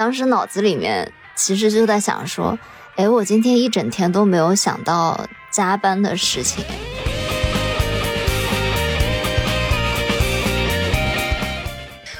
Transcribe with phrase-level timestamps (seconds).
[0.00, 2.58] 当时脑子里面其实就在想说，
[2.96, 6.64] 哎，我今天一整天都没有想到加班的事情。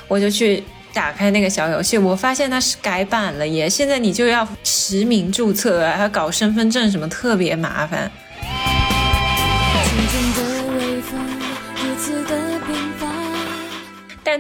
[0.07, 0.63] 我就去
[0.93, 3.67] 打开那个小游戏，我发现它是改版了耶！
[3.67, 8.13] 现在你就要实名注册，还要搞身份证什么，特别麻烦。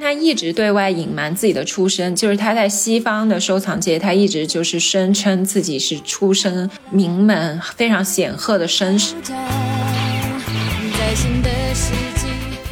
[0.00, 9.14] 但他一直对外隐瞒自己的出身，就是他在西方的收藏界，他一直就是声称自己是出身名门、非常显赫的绅士。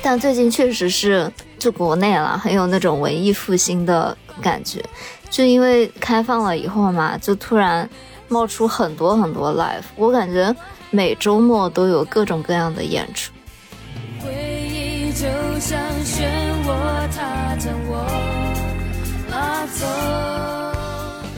[0.03, 1.31] 但最近确实是。
[1.59, 4.81] 就国内了，很有那种文艺复兴的感觉。
[5.29, 7.91] 就因为开放了以后嘛，就突然
[8.29, 10.55] 冒出很多很多 live，我感觉
[10.91, 13.33] 每周末都有各种各样的演出。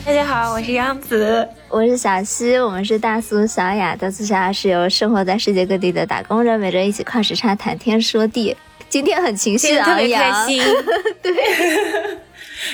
[0.05, 3.95] 大家好，我是杨子，我是小西，我们是大苏小雅。
[3.95, 8.57] 大苏小雅是由生活在世界各地的打工人每周一起跨时差谈天说地。
[8.89, 10.61] 今天很情绪特别开心，
[11.23, 11.33] 对，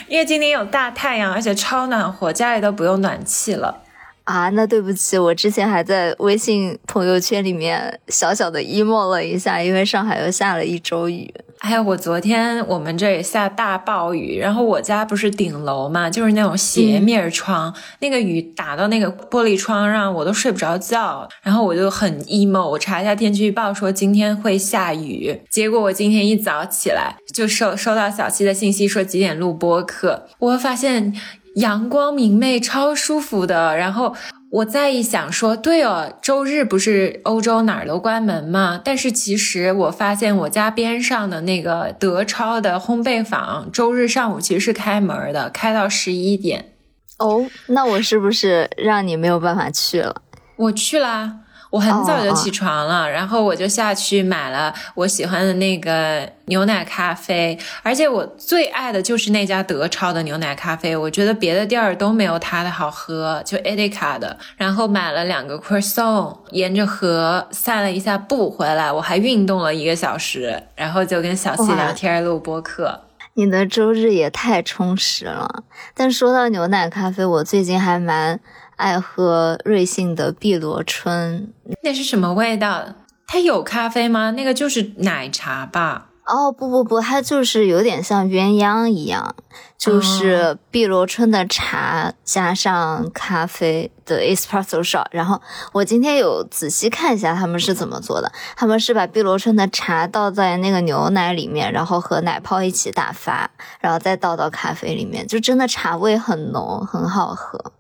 [0.09, 3.83] 因为今天有大太阳，而且超暖和，家里都不用暖气了。
[4.25, 11.33] 啊，那对不起，我之前还在微信朋友圈里面小小的 emo 了一下，因为上海又下了一周雨。
[11.59, 21.29] 还有我昨天我们这也下大暴雨，然后我家不是顶楼嘛，就是那种斜面窗，那个雨打到那个玻璃窗上，我都睡不着觉。
[21.43, 31.15] 然后我就很 emo，我查一下天气预报说今天会下雨，结果我今天一早起来就收收到小七的信息说几点录播课，我发现。
[31.57, 33.75] 阳光明媚，超舒服的。
[33.79, 34.15] 然后
[34.57, 38.81] 我再一想，说对哦，周日不是欧洲哪儿都关门吗？
[38.83, 46.73] 但是其实我发现我家边上的那个德超的烘焙坊，周日上午其实是开门的，开到十一点。
[47.19, 50.23] 哦，那我是不是让你没有办法去了？
[50.57, 51.41] 我去啦。
[51.71, 64.37] 我很早就起床了，然后我就下去买了我喜欢的那个牛奶咖啡，而且我最爱的就是那家德超的牛奶咖啡，我觉得别的店儿都没有它的好喝，就 Edeka 的。
[64.57, 73.03] 然后买了两个 croissant，沿着河散了一下步回来，我还运动了一个小时，然后就跟小西聊天录播课。
[73.35, 75.65] 你的周日也太充实了。
[75.95, 78.41] 但说到牛奶咖啡，我最近还蛮。
[78.77, 82.85] 爱喝瑞幸的碧螺春，那是什么味道？
[83.27, 84.31] 它有咖啡吗？
[84.31, 86.11] 那个就是奶茶吧？
[86.27, 89.37] 哦，不不不，它就是有点像鸳鸯一样，
[89.79, 95.07] 就是碧螺春的茶加上咖啡的 espresso shot。
[95.13, 95.41] 然后
[95.73, 103.49] 我今天有仔细看一下他们是怎么做的，他们是把碧螺春的茶倒在那个牛奶里面，然后和奶泡一起打发，
[103.79, 107.73] 然后再倒到咖啡里面，就真的茶味很浓，很好喝。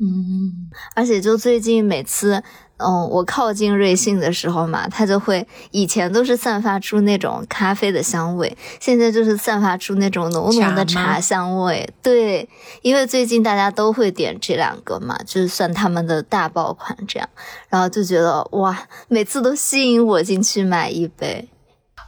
[0.00, 2.42] 嗯，而且就最近每次，
[2.78, 11.88] 嗯，我靠近瑞幸的时候嘛，它就会以前都是散发出那种咖啡的香味，现在就是散发出那种浓浓的茶香味。
[12.02, 12.48] 对，
[12.82, 17.28] 因为最近大家都会点这两个嘛，就是算他们的大爆款这样，
[17.68, 21.48] 然后就觉得哇，每次都吸引我进去买一杯。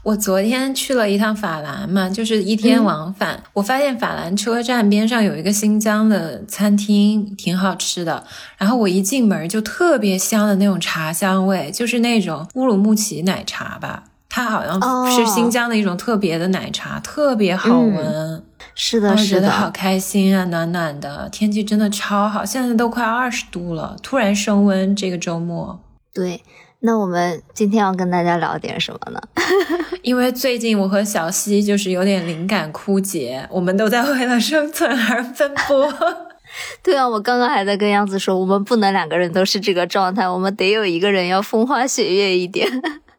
[0.06, 3.42] 我昨天去了一趟法兰嘛，就是一天往返。
[3.54, 8.22] 我发现法兰车站边上有一个新疆的餐厅，挺好吃的。
[8.56, 14.04] 然后我一进门就特别香的那种茶香味，就是那种乌鲁木齐奶茶吧。
[14.28, 14.80] 它好像
[15.10, 18.44] 是新疆的一种特别的奶茶，特别好闻。
[18.76, 22.44] 是的，是的，觉得好开心啊，暖暖的，天气真的超好。
[22.44, 25.80] 现在都快二十度了，突然升温，这个周末。
[26.14, 26.40] 对。
[26.80, 29.20] 那我们今天要跟大家聊点什么呢？
[30.02, 35.92] 因为最近我和小溪就是有点灵感枯竭，我们都在为了生存而奔波。
[36.84, 42.68] 对啊，我刚刚还在跟杨子说，我们不能两个人都是这个状态，我们得有一个人要风花雪月一点。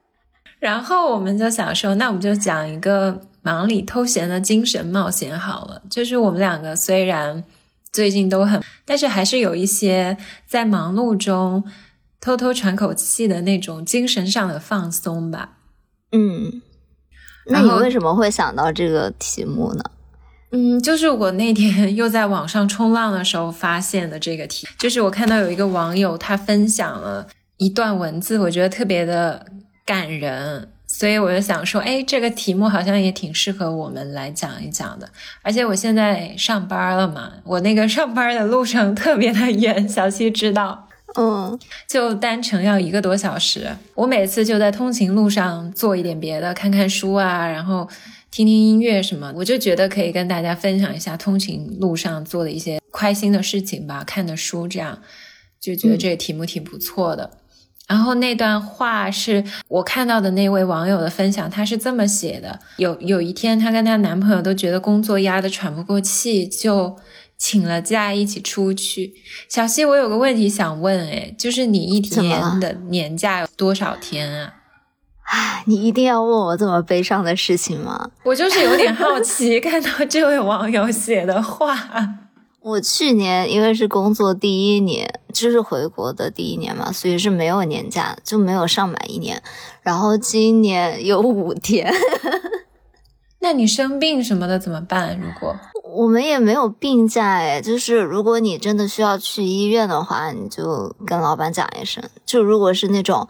[0.59, 5.81] 然后我们就想说，那我们就讲一个忙里偷闲的精神冒险好了。
[5.89, 7.43] 就是我们两个虽然
[7.91, 10.15] 最近都很，但是还是有一些
[10.47, 11.63] 在忙碌中。
[12.19, 15.57] 偷偷喘口气的那种精神上的放松吧。
[16.11, 16.61] 嗯，
[17.47, 19.83] 那你为什么会想到这个题目呢？
[20.51, 27.27] 嗯，就是我那天又在网上冲浪的时候发现的这个题，就是我看到有一个网友他分享了
[27.57, 29.45] 一段文字，我觉得特别的
[29.85, 35.09] 感人，所以我就想说，哎，这个题目好像也挺适合我们来讲一讲的。
[35.41, 40.86] 而且我现在上班了嘛，我那个上班的路程特别的远，小七知道。
[41.15, 41.57] 嗯，
[41.87, 43.75] 就单程要一个多小时。
[43.95, 47.87] 我每次就在通勤路上做一点别的，看看书啊，然后
[48.29, 54.99] 听听音乐什么，我就觉得可以跟大家分享一下通勤路上做的一些开心的事情吧，看的书这样，
[55.59, 57.31] 就觉得这个题目挺不错的。
[57.87, 66.97] 然后那段话是我看到的那位网友的分享，他是这么写的：有有一天，她跟她男朋友都觉得工作压得喘不过气，就
[67.37, 69.13] 请了假一起出去。
[69.47, 74.53] 小溪，我有个问题想问，哎，就是你一年的年假有多少天啊？
[75.29, 78.11] 唉，你一定要问我这么悲伤的事情吗？
[78.23, 81.77] 我就是有点好奇， 看到这位网友写的话。
[82.61, 89.41] 我去年因为是工作第一年，就是回国的第一年嘛，所以是没有年假，就没有上满一年。
[89.81, 91.93] 然后今年有五天。
[93.39, 95.19] 那你生病什么的怎么办？
[95.19, 102.03] 如果我们也没有病假哎，就是如果你真的需要去医院的话，你就跟老板讲一声。
[102.25, 103.27] 就如果是那种。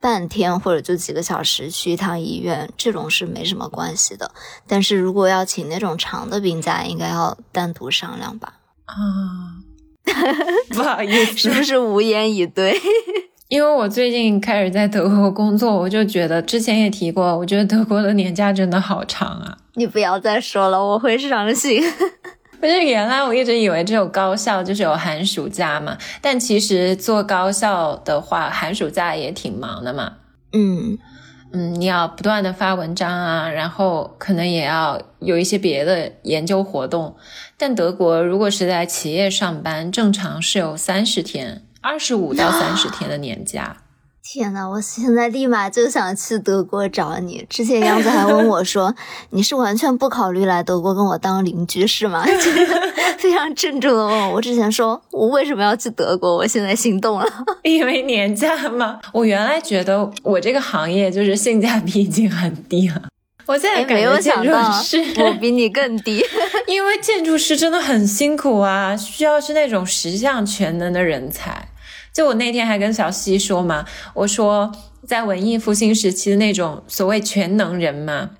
[0.00, 4.30] 半天或者就几个小时去一趟医院，这种是没什么关系的。
[4.66, 8.52] 但是如果要请那种长的病假，应该要单独商量吧？
[8.84, 9.64] 啊，
[10.76, 12.78] 不好意思， 是不是无言以对？
[13.48, 19.58] 因为我最近开始在德国工作，我就觉得之前也提过，我觉得德国的年假真的好长啊！
[19.74, 21.82] 你不要再说了，我会伤心。
[22.60, 30.14] 不是原来我一直以为只有高校就是有寒暑假嘛，但其实做高校的话，寒暑假也挺忙的嘛。
[30.52, 30.96] 嗯
[31.52, 37.14] 嗯，你要不断的发文章啊，然后可能也要有一些别的研究活动。
[37.58, 43.76] 但德国如果是在企业上班，正常是有三十天，二十五到三十天的年假。
[44.24, 47.46] 天呐，我现在立马就想去德国找你。
[47.50, 48.94] 之前杨子还问我说
[49.28, 52.24] ：“你是完全不考虑来德国跟我当邻居是吗？”
[53.20, 54.36] 非常郑重的问我。
[54.36, 57.26] 我之前说我为什么要去德国，我现在心动了，
[57.64, 58.98] 因为年假嘛？
[59.12, 63.02] 我原来觉得我这个行业就是性价比已经很低了，
[63.44, 64.72] 我现在没有想到
[65.18, 66.24] 我比你更低，
[66.66, 71.68] 因为建筑师真的很辛苦啊，需要是那种十项全能的人才。
[72.14, 73.84] 就我那天还跟小西说嘛，
[74.14, 74.70] 我说
[75.04, 78.30] 在文艺复兴时期的那种所谓全能人嘛，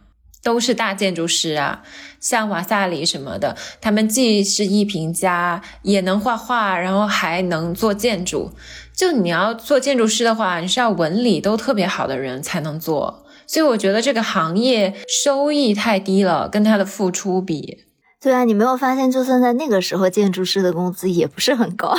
[0.45, 1.83] 都是大建筑师啊，
[2.21, 8.53] 像瓦萨里什么的，他们既是艺评家，也能画画，然后还能做建筑。
[8.95, 13.25] 就你要做建筑师的话，你是要文理都特别好的人才能做。
[13.47, 17.85] 所以我觉得这个行业收益太低了，跟他的付出比。
[18.25, 21.95] 对啊，你没有发现，就算在那个时候，建筑师的工资也不是很高，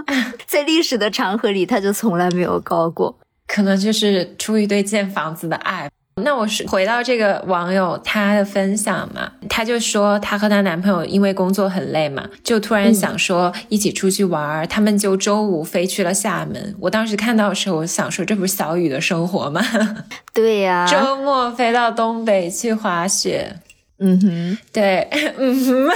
[0.46, 3.16] 在历史的长河里，他就从来没有高过。
[3.46, 5.90] 可能就是出于对建房子的爱。
[6.22, 16.76] 那我是回到这个网友他的分享嘛，他就说他和她男朋友因为工作很累嘛，就突然想说一起出去玩儿，他们就周五飞去了厦门。
[16.78, 19.62] 我当时看到的时候，我想说这不是小雨的生活吗？
[20.34, 23.56] 对呀，周末飞到东北去滑雪。
[24.02, 25.06] 嗯哼，对，
[25.36, 25.88] 嗯哼，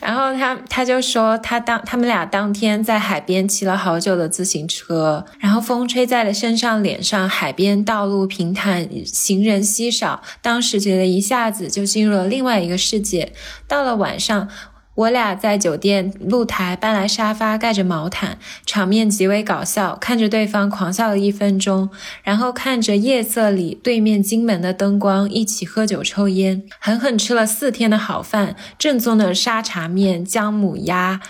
[0.00, 13.32] 然后他他就说他当他们俩当天在海边骑了好久的自行车，然后风吹在了身上脸上，海边道路平坦，行人稀少，当时觉得一下子就进入了另外一个世界。
[13.68, 14.48] 到了晚上。
[15.02, 19.96] 我俩在酒店露台搬来沙发，盖着毛毯，场面极为搞笑。
[19.96, 21.90] 看着对方狂笑了一分钟，
[22.22, 31.20] 然后看着夜色里对面金门的灯光，一起喝酒抽烟，狠狠吃了四天的好饭，正宗的沙茶面、姜母鸭。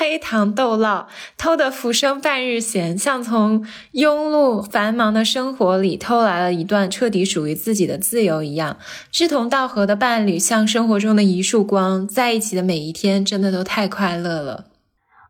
[0.00, 1.04] 黑糖豆酪，
[1.36, 8.78] 偷得浮生半日闲，像从庸碌繁忙的生活里偷来了一段彻底属于自己的自由一样。
[9.10, 14.64] 志同道合的伴侣，像生活中的一束光，在一起的每一天，真的都太快乐了。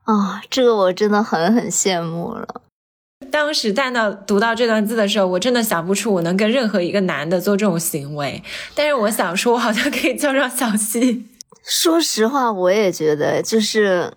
[0.04, 2.46] 啊，这个我真的很很羡慕了。
[3.32, 8.40] 当时看到读到这段字的时候，我真的想不出我能跟任何一个男的做这种行为。
[8.76, 11.26] 但是我想说，我好像可以叫上小溪。
[11.64, 14.12] 说实话，我也觉得就是。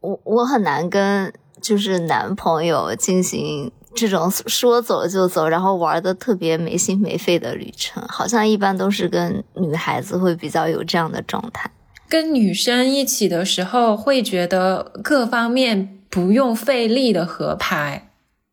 [0.00, 11.68] 我我很难跟就是男朋友进行这种说走就走，然后玩的特别没心没肺的旅程，好像一般都是跟女孩子会比较有这样的状态。
[12.08, 18.10] 跟女生一起的时候，会觉得各方面不用费力的合拍，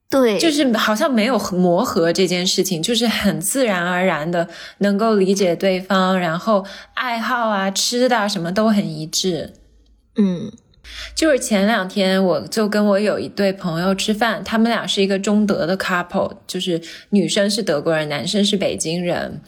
[0.10, 4.50] 对，就是好像没有磨合这件事情，就是很自然而然的
[4.80, 9.54] 能够理解对方，然后爱好啊、吃的什么都很一致，
[10.18, 10.52] 嗯。
[11.14, 19.42] 就是前两天，我就跟我有一对朋友吃饭，他们俩是一个中德的 couple，就是女生是德国人，男生是北京人，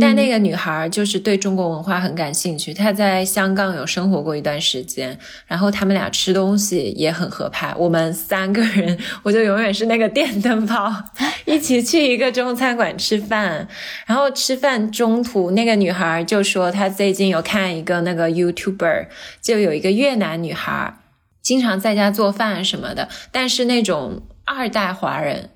[0.00, 10.92] 但那个女孩就是对中国文化很感兴趣，她在香港有生活过一段时间，然后他们俩吃东西也很合拍，我们三个人，我就永远是那个电灯泡，
[11.46, 13.68] 一起去一个中餐馆吃饭，
[14.06, 19.06] 然后吃饭中途那个女孩就说她最近有看一个那个 YouTuber，
[19.40, 20.94] 就有一个越南女孩，
[21.40, 25.50] 经常在家做饭什么的，但是那种二代华人。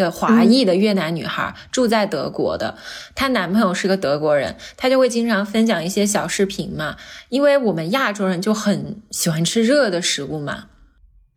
[0.00, 2.76] 的华裔的越南女孩住在德国的，
[3.14, 6.96] 她男朋友是个德国人，她就会经常分享一些小视频嘛。
[7.28, 10.64] 因为我们亚洲人就很喜欢吃热的食物嘛，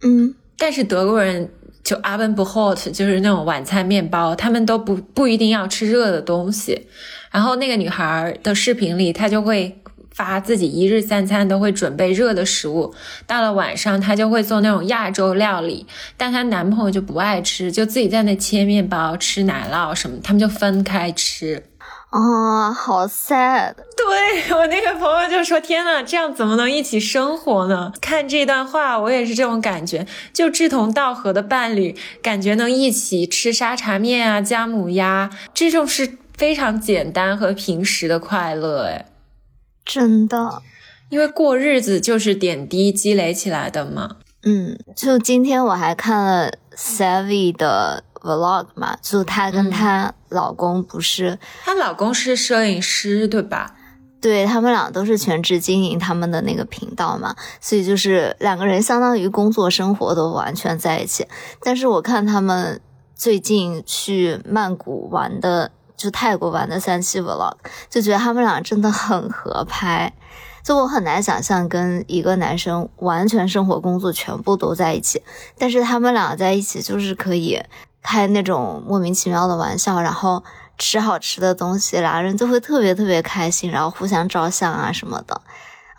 [0.01, 1.51] 嗯，但是德国人
[1.83, 6.87] 就 oven b hot，就是那种晚餐面包，他们都不不一定要吃热的东西。
[7.29, 9.79] 然后那个女孩的视频里，她就会。
[10.13, 12.93] 发自己一日三餐都会准备热的食物，
[13.27, 21.63] 到了晚上她就会做那种亚洲料理，但她男朋友就不爱吃，就自己在那切面包、吃奶酪什么，他们就分开吃。
[22.11, 23.73] 啊，好 sad。
[23.97, 39.05] 对我那个朋友就说：“天呐，这样怎么能一起生活呢？”看这段话，我也是这种感觉，就志同道合的伴侣，感觉能一起吃沙茶面啊、姜母鸭，这种是非常简单和平时的快乐，哎。
[39.85, 40.61] 真的，
[41.09, 44.17] 因为过日子就是点滴积累起来的嘛。
[44.43, 53.75] 嗯，就今天我还看了 Savvy 的 Vlog 嘛，就她跟她老公不是，她老公是摄影师对吧？
[54.21, 61.27] 对他们俩都是全职经营他们的那个频道嘛，所以就是两个人相当于工作生活都完全在一起。
[61.61, 62.79] 但是我看他们
[63.13, 65.71] 最近去曼谷玩的。
[66.03, 67.53] 就泰国玩的三期 vlog，
[67.89, 70.11] 就觉得他们俩真的很合拍，
[70.61, 75.23] 就我很难想象跟一个男生完全生活工作全部都在一起，
[75.57, 77.63] 但是他们俩在一起就是可以
[78.01, 80.43] 开那种莫名其妙的玩笑，然后
[80.77, 85.39] 吃好吃的东西，俩人就会特别特别开心，然后互相照相啊什么的，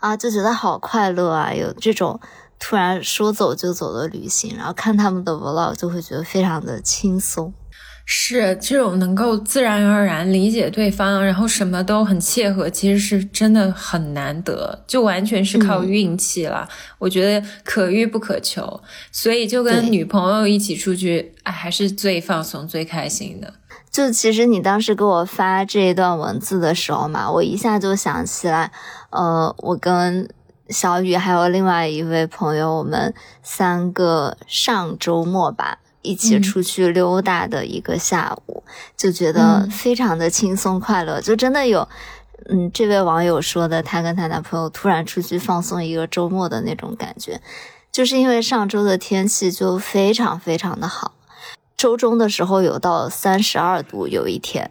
[0.01, 2.19] 啊就觉得好快乐啊，有这种
[2.59, 7.51] 突然说走就走的旅行，然后看他们的 vlog 就会觉得非常的轻松。
[8.07, 16.69] 是这种能够自然而然理解对方，然后什么都很切合，其实是真的很难得，就完全是靠运气了。
[16.99, 18.81] 我觉得可遇不可求，
[19.11, 23.51] 所以就跟女朋友一起出去，哎，还是最放松、最开心的。
[23.89, 28.71] 就其实你当时给我发这一段文字的时候嘛，我一下就想起来，
[29.09, 30.29] 呃，我跟
[30.69, 35.79] 小雨还有另外一位朋友，我们三个上周末吧。
[36.05, 38.63] 一起出去溜达的一个下午，
[38.95, 41.87] 就觉得非常的轻松快乐，就真的有，
[42.49, 47.41] 嗯，这位网友说的，她跟她男朋友突然出去放松一个周末的那种感觉，
[47.91, 51.13] 就是因为上周的天气就非常非常的好，
[51.75, 54.69] 周中的时候有到三十二度，有一天。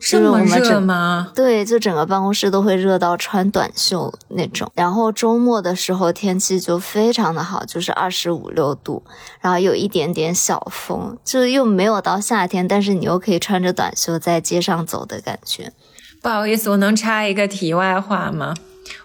[0.00, 1.30] 这么热吗？
[1.34, 4.70] 对，就整个办公室都会热到穿短袖那种。
[4.74, 9.02] 然后周末的时候天气就非常的好，就是二十五六度，
[9.40, 15.72] 然后有一点点小风，就又没有到夏天，但是你又可以穿着短袖在街上走的感觉。
[16.20, 18.54] 不好意思，我能插一个题外话吗？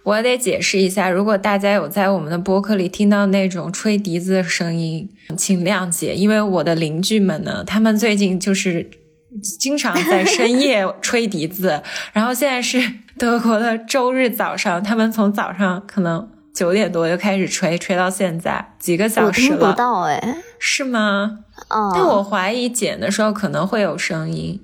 [0.03, 9.00] 我得解释一下，如果大家有在我们的播客里听到那种吹笛子的声音，请谅解，因为我的邻居们呢，他们最近就是。
[9.59, 11.81] 经常在深夜吹笛子，
[12.13, 12.81] 然后现在是
[13.17, 19.55] 德国的周日早上，他们从早上可能九点多就开始吹，吹到现在几个小时了。
[19.55, 21.39] 我听不到哎，是吗？
[21.69, 24.59] 哦，但我怀疑剪的时候可能会有声音，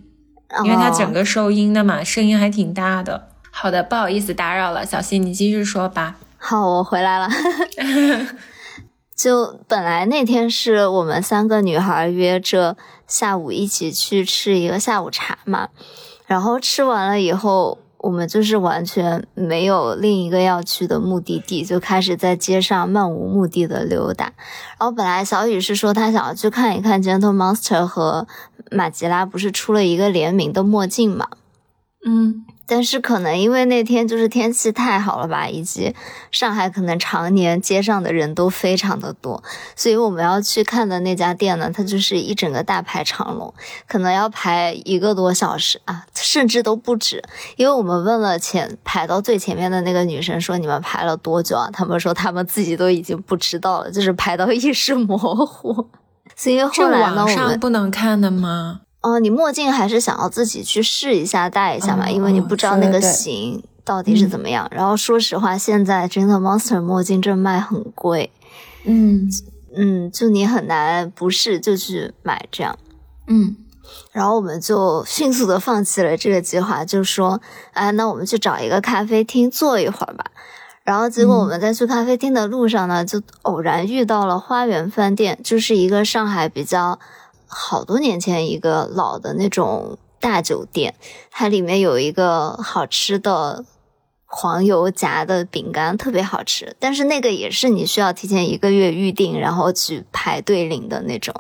[0.64, 3.30] 因为它整个收音的嘛，声音还挺大的。
[3.52, 6.16] 好的，不好意思打扰了，小溪你继续说吧。
[6.38, 7.30] 好，我回来了。
[9.16, 15.70] 就本来那天是我们三个女孩约着下午一起去吃一个下午茶嘛，
[16.26, 24.26] 然后吃完了以后，我们就是完全没有另一个要去的目的地，就开始在街上漫无目的的溜达。
[24.78, 28.28] 然后本来小雨是说他想要去看一看 Gentle Monster 和
[28.70, 31.28] 马吉拉不是出了一个联名的墨镜嘛，
[32.06, 32.46] 嗯。
[32.68, 35.96] 但是可能因为那天就是天气太好了吧，以及
[36.30, 39.42] 上海可能常年街上的人都非常的多，
[39.76, 43.54] 所以我们要去看的那家店呢，它就是一整个大排长龙，
[43.88, 47.24] 可能要排一个多小时啊，甚至都不止。
[47.56, 51.70] 因为我们问了前排到最前面的那个女生说你们排了多久啊？
[51.72, 55.88] 他们说他们自己都已经不知道了，就是排到意识 模糊。
[56.36, 58.82] 所以后来呢，我们不能看的吗？
[59.08, 62.10] 哦，你墨镜还是想要自己去试一下戴一下嘛？
[62.10, 64.68] 因为你不知道那个型到底是怎么样。
[64.70, 68.34] 然后说实话，现在真的 Monster 墨镜这卖很贵，
[68.84, 69.30] 嗯
[69.74, 72.78] 嗯，就你很难不试就去买这样。
[73.28, 73.56] 嗯，
[74.12, 77.40] 然后我们就迅速的放弃了这个计划，就说，
[77.72, 80.26] 哎，那我们去找一个咖啡厅坐一会儿吧。
[80.84, 87.00] 然后结果我们在去咖啡厅的路上呢，就偶然遇到了花园饭店，就是一个上海比较。
[87.48, 90.94] 好多年前一个老的那种大酒店，
[91.32, 93.66] 它里面有一个好吃的
[94.26, 96.76] 黄油夹的饼干，特别好吃。
[96.80, 101.34] 但是那个也是你需要提前一个月预定，然后去排队领的那种。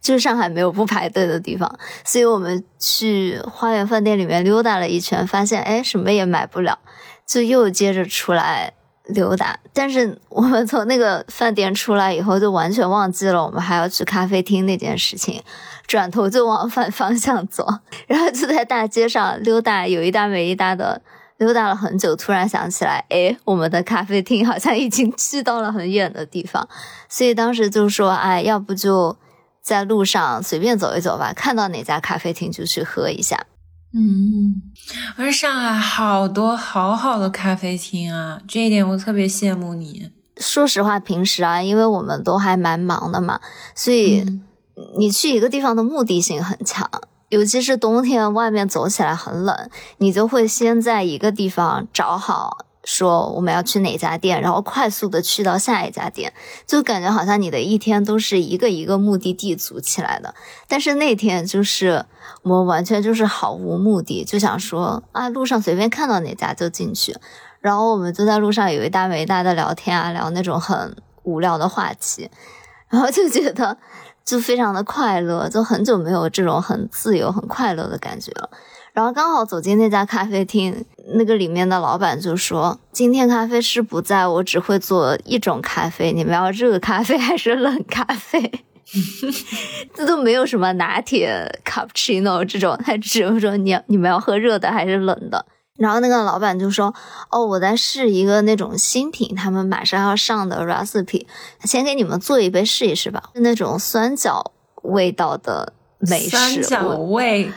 [0.00, 6.78] 就是上海没有不排队的地方，所以我们去花园饭店里面溜达了一圈，发现哎什么也买不了，
[7.26, 8.74] 就又接着出来。
[9.08, 15.42] 溜达，但是我们从那个饭店出来以后，就完全忘记了我们还要去咖啡厅那件事情，
[15.86, 17.66] 转头就往反方向走，
[18.06, 21.00] 然后就在大街上溜达，有一搭没一搭的
[21.38, 26.68] 溜达了很久，突然想起来，哎，我们的咖啡厅好像已经去到了很远的地方，
[27.08, 29.16] 所以当时就说，哎，要不就
[29.62, 33.46] 在路上随便走一走吧，看到哪家咖啡厅就去喝一下。
[33.94, 34.62] 嗯，
[35.16, 40.10] 而上海好多好好的咖啡厅啊，这一点我特别羡慕你。
[40.36, 43.40] 说实话，平时啊，因为我们都还蛮忙的嘛，
[43.74, 44.24] 所以
[44.98, 46.88] 你去一个地方的目的性很强，
[47.30, 52.67] 尤其是冬天，外面走起来很冷，你就会先在一个地方找好。
[52.90, 56.32] 说我们要去哪家店，然后快速的去到下一家店，
[56.66, 60.34] 就感觉好像你的一天都是一个一个目的地组起来的。
[60.66, 62.06] 但是那天就是
[62.40, 67.14] 我们完全就是毫无目的，就想说啊，路上随便看到哪家就进去。
[67.60, 72.30] 然后我们就在路上有一搭没搭的聊天啊，聊那种很无聊的话题，
[72.88, 73.76] 然后就觉得
[74.24, 78.48] 就非常的快乐，就很久没有这种很自由、很快乐的感觉了。
[78.98, 88.64] 然后刚好走进那家咖啡厅，那个里面的老板就说：“今天咖啡师不在，我只会做一种咖啡，你们要热咖啡还是冷咖啡？
[89.94, 95.46] 这都没有什么拿铁、cappuccino 这种，他只有说你你们要喝热的还是冷的。”
[95.78, 96.92] 然后那个老板就说
[97.30, 101.24] ：“哦，我在试一个那种新品，他们马上要上的 recipe，
[101.62, 104.50] 先给你们做一杯试一试吧，是那种酸角
[104.82, 107.48] 味道的美式。”酸角味。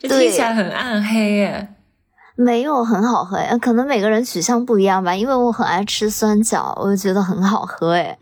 [0.00, 1.68] 这听起来很暗黑耶，
[2.36, 5.14] 没有很好喝呀，可能每个人取向不一样吧。
[5.14, 8.18] 因为我很爱吃酸角，我就觉得很好喝哎。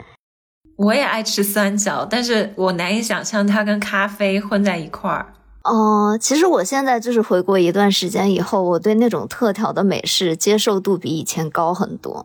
[0.76, 5.26] 我也爱吃酸角，但是我难以想象它跟咖啡混在一块儿。
[5.62, 12.24] 哦，其实我现在就是回国一段时间以后，我对那种特调的美式接受度比以前高很多。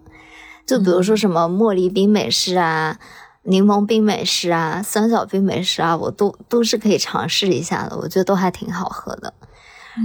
[0.65, 2.97] 就比如说什么茉莉冰美式啊、
[3.45, 9.33] 柠檬冰美式啊、酸角冰美式啊，我都都是可以尝试一下的，我觉得都还挺好喝的。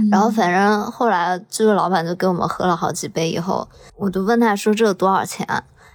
[0.09, 5.45] 然后反正后来这个老板就给我们喝了好几杯，以后我就问他说这个多少钱？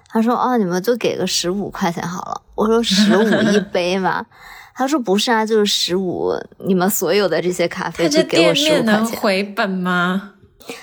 [0.08, 2.42] 他说哦，你们就给个十五块钱好了。
[2.54, 4.26] 我说十五一 杯嘛？
[4.74, 8.86] 他说不是啊，就是十五，你们所有的这些咖啡就给我十五块钱。
[8.86, 10.32] 能回本吗？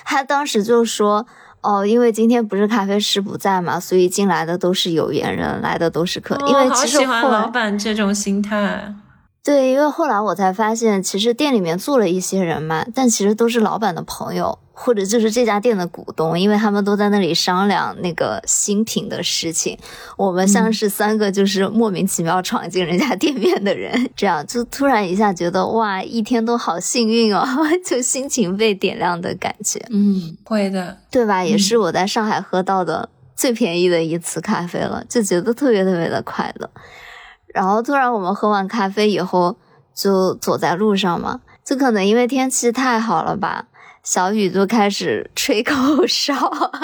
[0.04, 1.26] 他当时就说
[1.64, 6.36] 哦，因为今天不是咖啡师不在嘛，所以进来的都是有缘人，来的都是客。
[6.46, 8.94] 因为其实喜欢老板这种心态。
[9.42, 19.78] 对，因为后来我才发现，其实店里面坐了一些人嘛，但其实都是老板的朋友，或者就是这家店的股东，因为他们都在那里商量那个新品的事情。
[20.16, 27.46] 我们像是三个就是莫名其妙闯进人家店面的人，这样就突然一下觉得哇，一天都好幸运哦，
[27.86, 29.80] 就心情被点亮的感觉。
[29.90, 31.44] 嗯，会的，对吧？
[31.44, 36.68] 也是我在上海喝到的最便宜的一次咖啡了，就觉得特别特别的快乐。
[37.54, 39.56] 然后突然，我们喝完咖啡以后，
[39.94, 43.66] 就走在路上嘛，就可能因为天气太好了吧，
[44.04, 45.74] 小雨就开始吹口
[46.06, 46.34] 哨。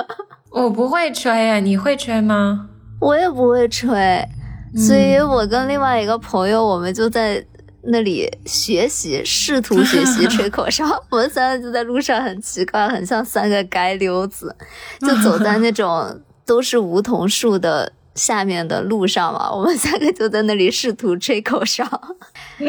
[0.50, 2.68] 我不会吹呀，你会吹吗？
[3.00, 4.26] 我也不会吹，
[4.74, 7.44] 所以我跟另外一个朋友，我们就在
[7.84, 10.84] 那里学习，试图学习 吹口哨。
[11.10, 14.54] 我们三个就在路上，很奇怪，很像三个街溜子，
[15.00, 17.92] 就走在那 种都是梧桐树的。
[18.16, 21.84] 下面的路上嘛，我们三个就在那里试图吹口哨，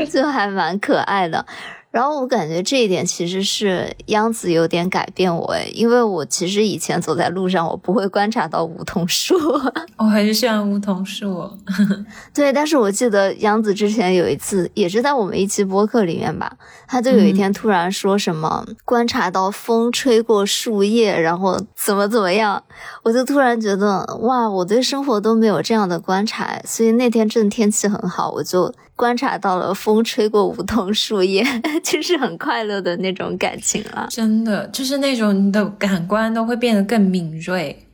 [0.10, 1.44] 就还蛮可爱的。
[1.92, 9.36] 然后我感觉这一点其实是央子有点改变我诶，因为我其实以前走在路上，我不会观察到梧桐树。
[9.98, 11.50] 我还是喜欢梧桐树。
[12.34, 16.56] 对，但是我记得央子之前有一次，也是在我们一期播客里面吧，
[16.88, 22.64] 他就有一天突然说什么观察到风吹过树叶，然后怎么怎么样，
[23.04, 28.74] 我就突然觉得哇，我对生活都没有这样的观察，所以那天正天气很好，我就。
[29.02, 31.44] 观察到了风吹过梧桐树叶，
[31.84, 34.06] 就是很快乐的那种感情了。
[34.12, 37.88] 真的，就是那种你的感官都会变得更敏锐。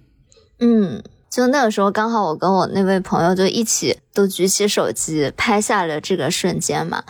[0.60, 7.06] 嗯，就那个时候刚好我跟我那位朋友就一起都举起手机拍下了这个瞬间嘛。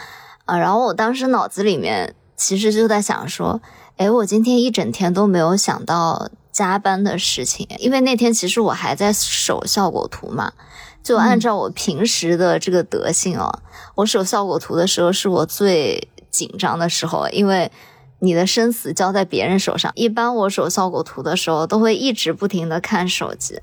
[0.46, 3.60] 啊，然后我当时脑子里面其实就在想说，
[3.96, 10.54] 哎，我今天一整天都没有想到加班的事情，因为那天其实我还在守效果图嘛。
[11.08, 13.50] 就按照我平时的这个德性哦，
[13.96, 17.72] 我手效果图的时候是我最紧张的时候，因为
[18.20, 19.90] 你的生死交在别人手上。
[19.96, 23.58] 一般我手效果图的时候，都会一直不停的看手机，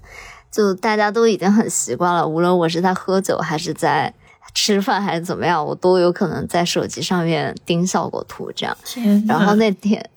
[0.51, 4.15] 就大家都已经很习惯了，无论我是在喝酒还是在。
[4.53, 8.77] 吃饭还是怎么样，我都有可能在手机上面盯效果图这样。
[9.27, 10.09] 然后那天，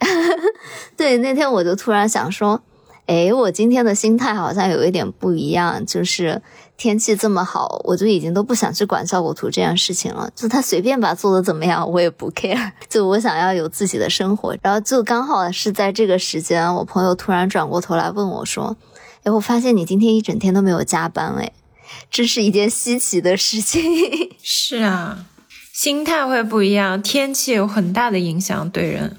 [0.96, 2.62] 对那天我就突然想说，
[3.08, 6.40] 哎，我今天的心态好像有一点不一样，就是
[6.78, 10.30] 天气这么好，我就已经都不想去管效果图这件事情了。
[10.36, 12.72] 就他随便把做的怎么样，我也不 care。
[12.88, 14.56] 就我想要有自己的生活。
[14.62, 18.78] 然后就刚好是在这个时间，我朋友突然转过头来问我说，
[19.24, 21.52] 哎，我发现你今天一整天都没有加班，哎。
[22.12, 23.82] 这是一件稀奇的事情。
[24.44, 25.26] 是啊，
[25.74, 29.18] 心态会不一样，天气有很大的影响对人。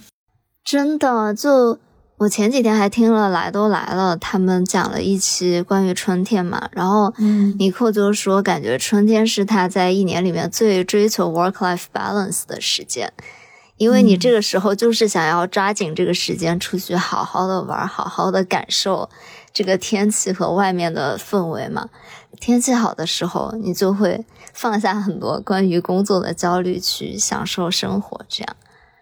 [0.62, 1.78] 真的，就
[2.18, 6.68] 我前几天还听了《来都来了》，他们讲了一期关于春天嘛。
[6.72, 7.14] 然后，
[7.58, 13.12] 尼克就说，感觉春天是他在一年里面最追求 work-life balance 的时间，
[13.76, 19.08] 因为你这个时候就是想要抓紧这个时间出去好好的玩，好好的感受
[19.52, 21.88] 这个天气和外面的氛围嘛。
[22.40, 28.20] 天气好的时候，你就会放下很多关于工作的焦虑，去享受生活。
[28.28, 28.56] 这样，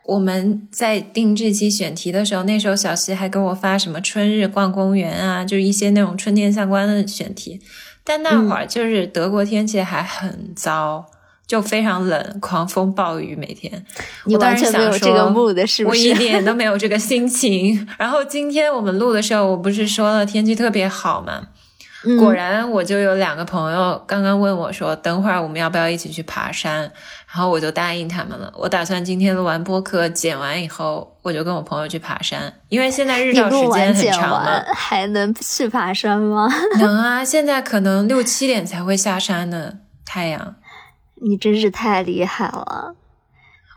[0.07, 7.61] 我们在定这期选题的时候，那时候小溪还给我发什么春日逛公园啊，就是一些那种春天相关的选题。
[8.05, 11.05] 但那会儿就是德国天气还很糟，
[11.45, 13.85] 就非常冷，狂风暴雨，每天。
[14.27, 16.09] 你完全没有这个 mood 是不是？
[16.09, 17.85] 我一点都没有这个心情。
[17.99, 21.23] 然后今天我们录的时候，我不是说了天气特别好
[22.15, 22.23] 吗？
[22.23, 26.81] 果然，我就有两个朋友刚刚问我说：“等会儿我们要不要一起去爬山？”
[27.27, 28.53] 然后我就答应他们了。
[28.57, 34.65] 我打算今天录完播客剪完以后，我就跟我朋友去爬山，因为现在日照时间很长了。
[34.75, 36.49] 还能去爬山吗？
[36.79, 39.73] 能啊，现在可能六七点才会下山呢，
[40.05, 40.55] 太阳。
[41.23, 42.95] 你真是太厉害了！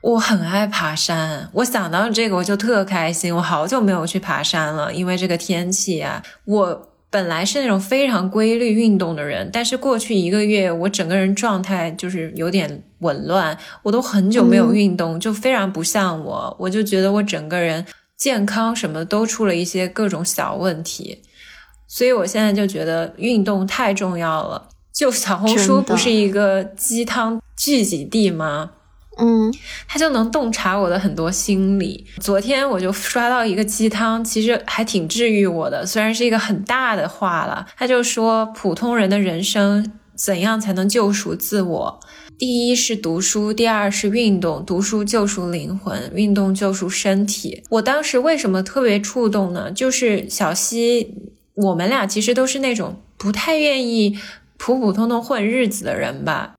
[0.01, 3.35] 我很爱爬山，我想到这个我就特开心。
[3.35, 6.88] 我好久没有去爬山了，因为这个天气啊，我。
[7.11, 17.83] 本来是那种非常规律运动的人，但是过去一个月我整个人状态就是有点紊乱，我都很久没有运动，就非常不像我，我就觉得我整个人
[18.15, 21.19] 健康什么都出了一些各种小问题，
[21.87, 24.69] 所以我现在就觉得运动太重要了。
[24.93, 28.71] 就小红书不是一个鸡汤聚集地吗？
[29.19, 29.53] 嗯，
[29.87, 32.05] 他就能洞察我的很多心理。
[32.19, 37.67] 昨天我就刷到一个鸡汤，其实还挺治愈我的，虽然是一个很大的话了。
[37.77, 41.99] 他就说，普通人的人生怎样才能救赎自我？
[42.37, 44.63] 第一是读书，第二是运动。
[44.65, 47.61] 读书救赎灵魂，运动救赎身体。
[47.69, 49.69] 我当时为什么特别触动呢？
[49.69, 51.15] 就是小西，
[51.55, 54.17] 我们俩其实都是那种不太愿意
[54.57, 56.55] 普普通通混日子的人吧。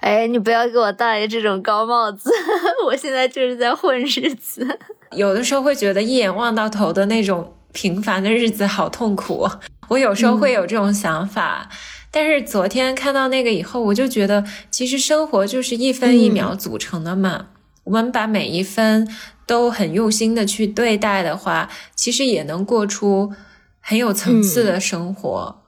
[0.00, 2.30] 哎，你不要给我戴这种高帽子！
[2.86, 4.78] 我现在就是在混日子，
[5.12, 9.48] 有的时候会觉得一眼望到头的那种平凡的日子好痛苦。
[9.88, 11.68] 我有时候会有这种想法，
[12.10, 17.46] 但是昨天看到那个以后，我就觉得其实生活就是一分一秒组成的嘛。
[17.84, 19.06] 我们把每一分
[19.46, 23.32] 都很用心的去对待的话，其实也能过出
[23.80, 25.62] 很有层次的生活。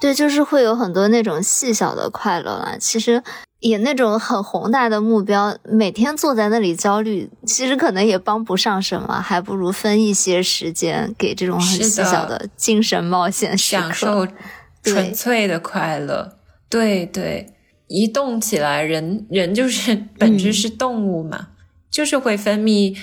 [0.00, 2.76] 对，就是会有很多那种细小的快乐啦。
[2.78, 3.22] 其实。
[3.62, 14.26] 也那种很宏大的目标，每天坐在那里焦虑，其实可能也帮不上什么，还不如分一些时间给这种很细小的精神冒险，享受
[14.82, 16.36] 纯粹的快乐。
[16.68, 17.54] 对对，
[17.86, 21.48] 一动起来，人人就是本质是动物嘛，
[21.88, 22.98] 就是会分泌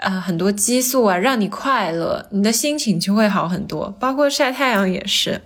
[0.00, 3.94] 啊很多激素啊，让你快乐，你的心情就会好很多。
[4.00, 5.40] 包括晒太阳也是。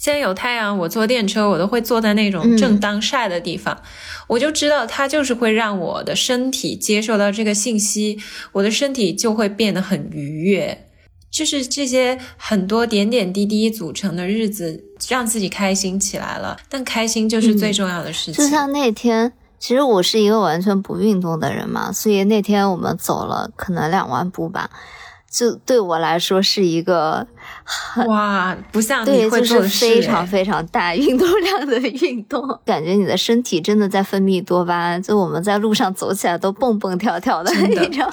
[0.00, 3.82] 现在有太阳，我坐电车，我都会坐在那种正当晒的地方，
[4.28, 8.18] 我就知道它就是会让我的身体接受到这个信息，
[8.52, 10.86] 我的身体就会变得很愉悦。
[11.30, 16.56] 就是这些很多点点滴滴组成的日子，让自己开心起来了。
[16.70, 18.42] 但开心就是最重要的事情。
[18.42, 24.70] 就像那天，其实我是一个完全不运动的人嘛，所以那天我们走了可能两万步吧。
[25.30, 27.28] 就对我来说是一个
[28.06, 38.10] 哇，不像对，就是非常非常大 运动量的运动，感觉你的身体真的在分泌多巴胺，就我们在路上走起来都蹦蹦跳跳的那种，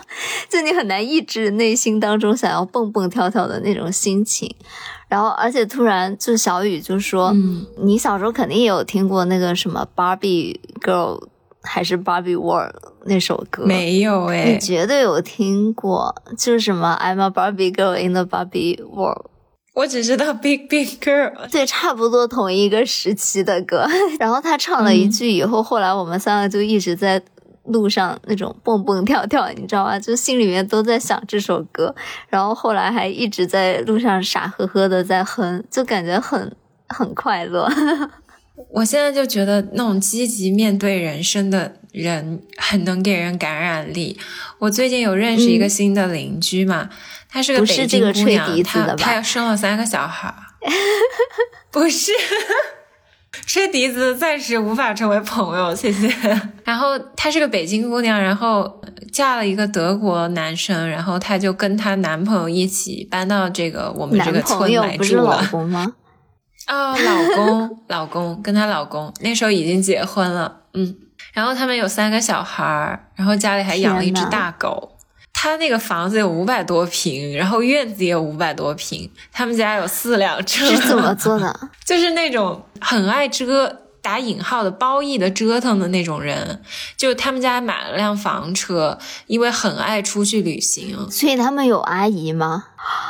[0.49, 4.53] 就你很难抑制内心当中想要蹦蹦跳跳的那种心情。
[5.07, 7.33] 然后，而且突然就小雨就说
[7.81, 11.23] ：“你小时候肯定也有听过那个什么 Barbie Girl。”
[11.63, 19.31] 还是 Barbie World 那首歌没有哎，你绝对有听过，就是什么 I'm a Barbie girl in the Barbie world。
[19.73, 23.85] 我只知道 Big Big Girl，对，差不多同一个时期的歌。
[24.19, 27.21] 然后他唱了一句以后，后来我们三个就一直在
[27.65, 29.99] 路上那种蹦蹦跳跳，你知道吗？
[29.99, 31.93] 就心里面都在想这首歌。
[32.27, 36.55] 然后后来还一直在路上傻呵呵的在哼，就感觉很
[36.87, 37.69] 很快乐。
[38.71, 44.17] 我现在就觉得那种积极面对人生的人很能给人感染力。
[44.59, 46.89] 我最近有认识一个新的邻居嘛。
[47.29, 50.33] 她是个北京姑娘，她她生了三个小孩，
[51.69, 52.11] 不是
[53.45, 56.09] 吹笛子暂时无法成为朋友，谢谢。
[56.63, 65.41] 然后她是个北京姑娘，然后嫁了一个德国男生，然后她就跟她男朋友一起搬到这个我们这个村来住了。
[65.41, 65.93] 老公吗？
[66.67, 70.95] 哦，老公， 老公跟她老公那时候已经结婚了，嗯。
[71.33, 74.93] 然后他们有三个小孩儿，然后家里还养了一只大狗。
[75.31, 79.07] 他那个房子有五百多平，然后院子也有五百多平。
[79.31, 81.55] 他们家有四辆车，是怎么做的？
[81.85, 86.59] 就是那种很爱折打引号的褒义的折腾的那种人。
[86.95, 91.07] 就他们家买了辆房车，因为很爱出去旅行。
[91.11, 92.65] 所以他们有阿姨吗？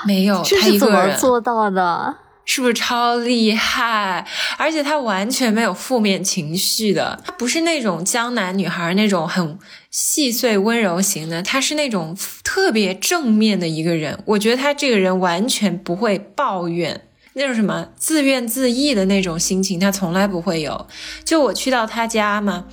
[0.06, 2.14] 没有，这是怎么做到的？
[2.48, 4.26] 是不是超厉害？
[4.58, 9.60] 而且他完全没有负面情绪的，他不是那种江南女孩那种很
[9.92, 14.18] 细碎温柔型的，他是那种特别正面的一个人。
[14.26, 17.02] 我觉得他这个人完全不会抱怨，
[17.34, 20.88] 那种什么自怨自艾的那种心情，他从来不会有。
[21.26, 22.66] 就我去到他家嘛，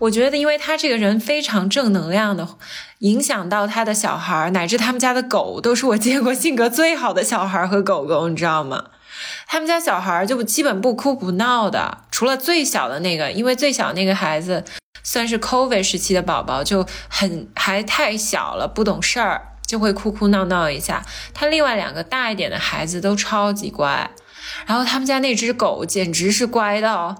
[0.00, 2.56] 我觉得因为他这个人非常正能量的，
[2.98, 8.86] 影响到他的小孩乃至他们家的狗，都是我见过性格最好的小孩和狗狗，你知道吗？
[9.46, 14.64] 他们家小孩就基本不哭不闹的，除了最小的那个，因为最小那个孩子
[15.02, 21.04] 算是 COVID 时期的宝宝，就很还太小了，不懂事儿，就会哭哭闹闹一下。
[21.34, 24.10] 他另外两个大一点的孩子都超级乖，
[24.66, 27.16] 然后他们家那只狗简直是乖到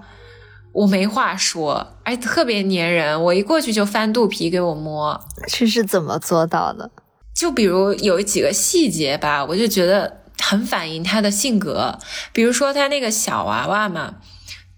[0.73, 5.21] 我没话说，而且特别粘人，我一过去就翻肚皮给我摸。
[5.49, 6.91] 这是怎么做到的？
[7.35, 10.20] 就比如有几个细节吧，我就觉得。
[10.41, 11.99] 很反映他的性格，
[12.33, 14.17] 比如说他那个小娃娃嘛，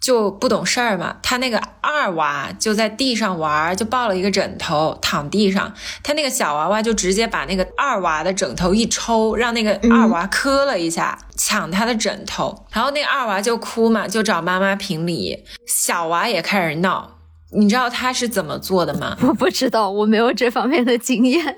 [0.01, 1.17] 就不懂事儿嘛。
[1.23, 5.73] 他那个二娃就在地上玩，就抱了一个枕头躺地上，
[6.03, 17.19] 他那个小娃娃就直接把那个二娃的枕头一抽，让那个二娃磕了一下，抢他的枕头，然后那个二娃就哭嘛，就找妈妈评理，小娃也开始闹。
[17.55, 19.17] 你知道他是怎么做的吗？
[19.21, 21.55] 我不知道，我没有这方面的经验。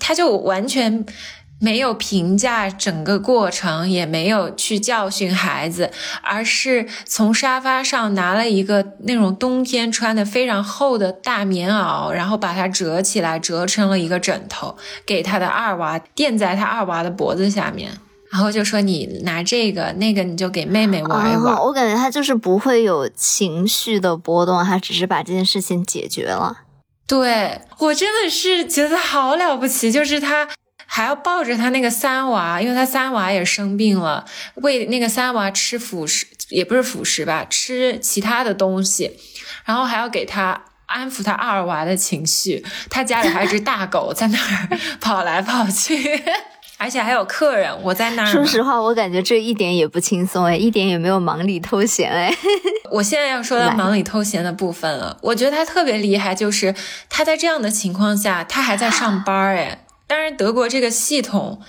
[0.00, 1.06] 他就完全。
[1.60, 5.90] 没有评价整个过程，也没有去教训孩子，
[6.22, 17.90] 而是从沙发上拿了一个那种冬天穿的非常厚的大棉袄，然后把它折起来，折成了一个枕头，给他的二娃垫在他二娃的脖子下面，
[18.30, 26.58] 然后就说：“你拿这个，那个你就给妹妹玩一玩。”我感觉他就是不会有情绪的波动，他只是把这件事情解决了。
[27.08, 30.48] 对我真的是觉得好了不起，就是他。
[30.90, 34.24] 还要抱着他那个三娃，因为他三娃也生病了，
[34.54, 39.18] 喂那个三娃吃辅食，也不是辅食吧，吃其他的东西，
[39.66, 42.64] 然后还要给他安抚他二娃的情绪。
[42.88, 46.24] 他家里还有只大狗在那儿跑来跑去，
[46.78, 48.32] 而且还有客人，我在那儿。
[48.32, 52.34] 说实话，我感觉这一点也不轻松哎，一点也没有忙里偷闲哎。
[52.90, 56.74] 我现在要说到忙里偷闲的部分了，我觉得他特别厉害，就是
[57.10, 59.84] 他在这样的情况下，他还在上班哎。
[60.08, 61.60] 当然，德国这个系统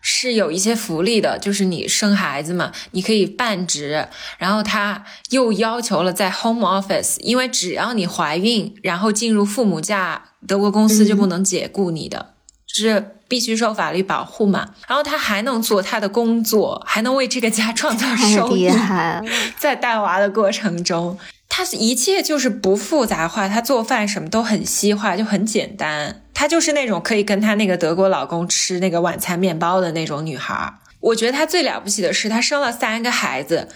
[0.00, 12.34] 是有一些福利的，就是你生孩子嘛，你可以半职，然后他又要求了在 home office，因为只要你怀孕，然后进入父母假，德国公司就不能解雇你的，
[12.66, 14.74] 是必须受法律保护嘛。
[14.88, 18.68] 然后他还能做他的工作，还能为这个家创造收益，
[19.56, 21.16] 在带娃的过程中。
[21.56, 26.20] 她一切就是不复杂化，她做饭什么都很西化，就很简单。
[26.34, 30.74] 她就是那种可以跟她那个德国老公吃那个晚餐面包的那种女孩。
[30.98, 33.68] 我觉得她最了不起的是，她生了三个孩子。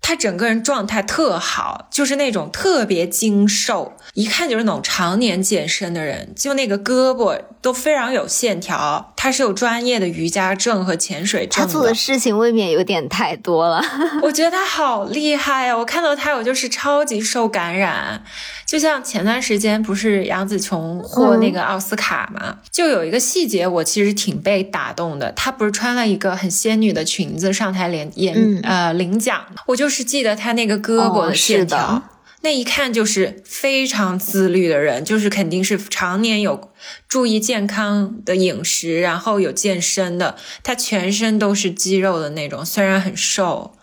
[0.00, 9.12] 他整个人状态特好，就是那种特别精瘦，一看就是那种常年健身的人，就那个胳膊都非常有线条。
[9.16, 11.62] 他是有专业的瑜伽证和潜水证。
[11.62, 13.82] 他做的事情未免有点太多了。
[14.22, 15.76] 我觉得他好厉害呀！
[15.76, 18.24] 我看到他，我就是超级受感染。
[18.64, 25.30] 就像前段时间不是杨紫琼获那个奥斯卡嘛，就有一个细节我其实挺被打动的。
[25.32, 32.02] 她不是穿了一个很仙女的裙子上台演演呃领奖，我就是记得他那个胳膊的线条
[32.42, 36.70] 那一看就是非常自律的人，就是肯定是常年有
[37.06, 43.74] 注意健康的饮食，然后有健身的，他全身都是肌肉的那种，虽然很瘦。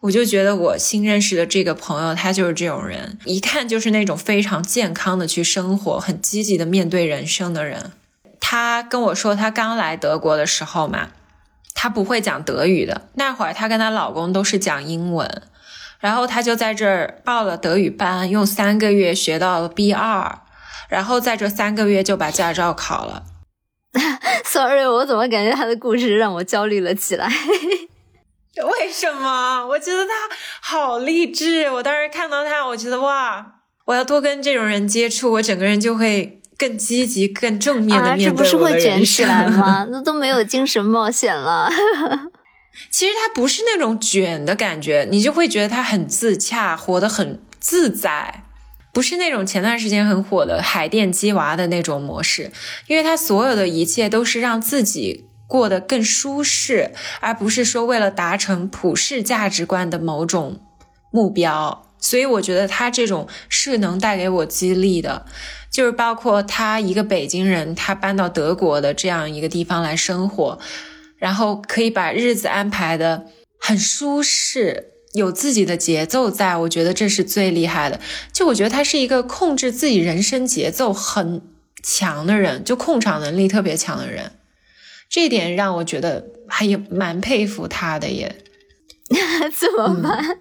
[0.00, 7.92] 我就觉得我新认识的这个朋友，他就是这种人，一看就是那种非常健康的去生活，很积极的面对人生的人。
[8.40, 11.10] 他跟我说，他刚来德国的时候嘛，
[11.74, 15.42] 他不会讲德语的，那会儿她跟她老公都是讲英文，
[15.98, 20.40] 然后她就在这儿报了德语班，用三个月学到了 B 二，
[20.88, 23.24] 然后在这三个月就把驾照考了。
[24.44, 27.28] Sorry，我怎么感觉她的故事让我焦虑了起来？
[28.80, 29.66] 为什么？
[29.66, 30.12] 我觉得她
[30.60, 31.70] 好励志。
[31.70, 33.54] 我当时看到她，我觉得哇，
[33.86, 39.86] 我要多跟这种人接触，我整个人就会更积极、更正面的面对我的人生吗？
[39.90, 41.70] 那都没有精神冒险了。
[42.90, 48.44] 其实他不是那种卷的感觉，你就会觉得他很自洽，活得很自在，
[48.92, 52.50] 不是那种前段时间很火的海淀鸡娃的那种模式。
[52.86, 55.28] 因为他所有的一切都是让自己。
[55.48, 60.62] 过得更舒适，而不是说为了达成普世价值观的某种
[61.10, 61.84] 目标。
[61.98, 65.26] 所以我觉得他这种是能带给我激励的，
[65.72, 70.58] 就是包括他一个北京人，他搬到德国的这样一个地方来生活，
[71.16, 73.26] 然后可以把日子安排的
[73.58, 77.98] 很舒适，有自己的节奏，在我觉得这是最厉害的。
[78.32, 81.40] 就我觉得他是一个控制自己人生节奏很
[81.82, 84.32] 强的人，就控场能力特别强的人。
[85.08, 88.36] 这点让我觉得还也蛮佩服他的耶，
[89.56, 90.38] 怎么办？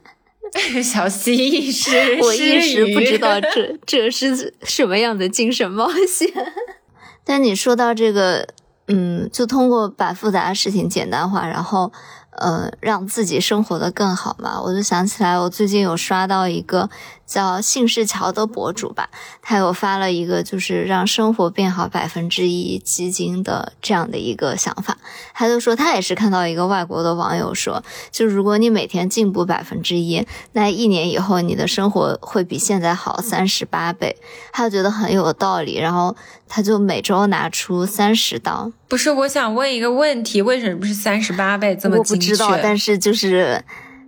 [0.84, 6.30] 小蜥蜴是，我一时不知道这这是什么样的精神冒险。
[7.24, 8.48] 但你说到这个，
[8.88, 11.92] 嗯，就通过把复杂的事情简单化，然后。
[12.32, 16.90] 呃，让自己生活的更好嘛，我就想起来，我最近有刷到一个
[17.26, 19.10] 叫姓氏桥的博主吧，
[19.42, 24.98] 他有发了一个就是让生活变好百分之一基金的这样的一个想法。
[25.34, 34.16] 他就说他也是看到一个外国的网友说，就如果你每天进步百分之一，那一年以后你的生活会比现在好三十八倍。
[34.54, 36.16] 他就觉得很有道理，然后
[36.54, 38.70] 他就每周拿出三十刀。
[38.90, 42.34] 不是，我想问一个问题，为什么是三十八倍这么精确？
[42.34, 43.64] 知道，但是就是，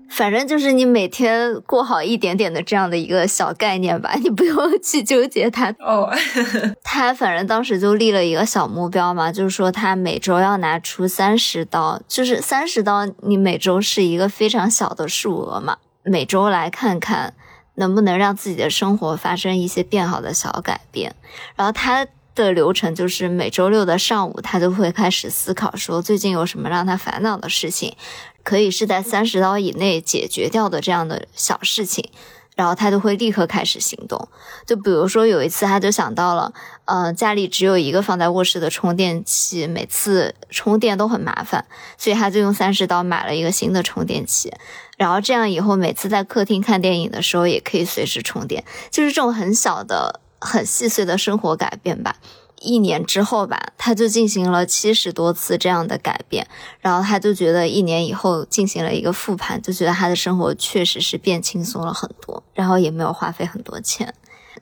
[0.09, 5.73] 反正就是你每天过好一点点的这样的一个小概念吧，你不用 去纠结它。
[5.79, 6.13] 哦，
[6.83, 17.35] 他反正当时就立了一个小目标嘛，就是说他每周要拿出三十刀，就是三十刀，你每周是一个非常小的数额嘛，每周来看看
[17.75, 21.15] 能不能让自己的生活发生一些变好的小改变，
[21.55, 22.05] 然后他。
[22.35, 27.95] 的流程就是每周六的上午，他都会开始思考，说最近有什么让他烦恼的事情，
[28.43, 32.09] 可以是在三十刀以内解决掉的这样的小事情，
[32.55, 34.29] 然后他就会立刻开始行动。
[34.65, 36.51] 就比如说有一次，他就想到了，
[36.85, 41.65] 呃，家里只有一个放在卧室的充电器，每次充电都很麻烦，
[41.97, 44.51] 所以他就用三十刀买了一个新的充电器，
[44.97, 50.21] 然后这样以后每次在客厅看电影的时候也可以随时充电，就是这种很小的。
[50.43, 52.17] 很细碎的生活改变吧，
[52.59, 56.47] 一年之后吧，他就进行了七十多次这样的改变，
[56.79, 64.13] 然后他就觉得一年以后进行了一个复盘，就觉得他的生活确实是变轻松了很多，然后也没有花费很多钱，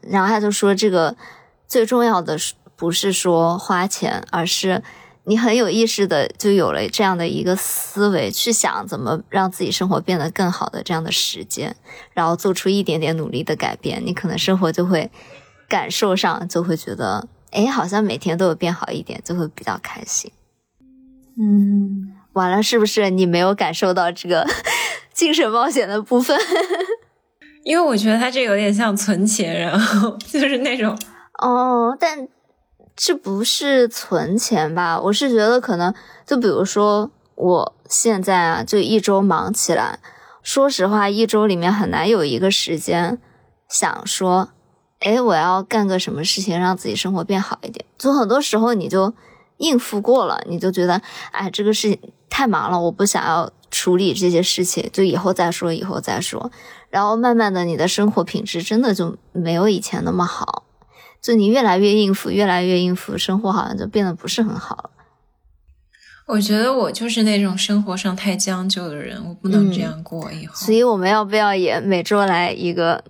[0.02, 1.16] 然后他就说这个
[1.68, 2.38] 最重要的
[2.76, 4.82] 不是说花钱，而是
[5.26, 11.76] 你很有意识的就有了这样的一个思维，去想怎么让自己生活变得更好的这样的时间，
[12.14, 15.12] 然后做出一点点努力的改变，你可能生活就会。
[15.72, 20.30] 感受上就会觉得，哎，好像每天都有变好一点，就会比较开心。
[21.40, 24.46] 嗯，完了，是不是你没有感受到这个
[25.16, 26.38] 精神冒险的部分？
[27.64, 31.00] 因为我觉得它这有点像存钱，然后就是那种……
[31.42, 32.28] 哦，但
[32.94, 35.00] 这不是存钱吧？
[35.00, 35.94] 我是觉得可能，
[36.26, 40.00] 就比如说我现在啊，就一周忙起来，
[40.44, 43.18] 说实话，一周里面很难有一个时间
[43.70, 44.50] 想说。
[45.02, 47.84] 哎，我要干个什么事情让自己生活变好一点？
[47.98, 49.12] 就很多时候你就
[49.58, 56.52] 应付过了，你就觉得，哎，这个事情太忙了，我不想要处理这些事情，就以后再说，以后再说。
[56.92, 60.66] 然后慢慢的，你的生活品质真的就没有以前那么好，
[61.20, 64.90] 就你越来越应付，越来越应付，生活好像就变得不是很好了。
[66.28, 70.54] 我觉得我就是那种生活上太将就的人，我不能这样过以后。
[70.54, 73.04] 所以我们要不要也每周来一个？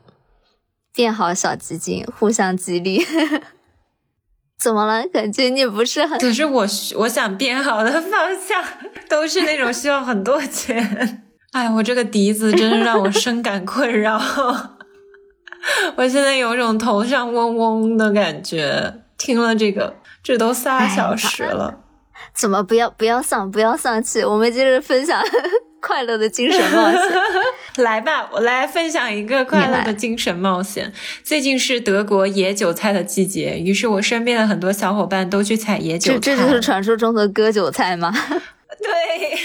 [0.94, 3.06] 变好小基金，互相激励。
[4.60, 5.08] 怎么了？
[5.08, 6.20] 感觉你不是很……
[6.20, 6.68] 可是我
[6.98, 8.64] 我想变好的方向
[9.10, 11.24] 都是那种需要很多钱。
[11.54, 14.22] 哎，我这个笛子真是让我深感困扰。
[15.98, 21.80] 我现在有种头上嗡嗡的感觉，听了这个，这都仨小时了。
[22.36, 24.24] 怎么不要不要丧不要丧气？
[24.24, 25.22] 我们接着分享
[25.82, 27.02] 快乐的精神冒险。
[27.78, 30.92] 来吧，我来分享一个快乐的精神冒险。
[31.24, 36.20] 最近是德国野韭菜的季节，于是我身边的很多小伙伴都去采野韭菜。
[36.20, 38.12] 这这就是传说中的割韭菜吗？
[38.82, 39.38] 对，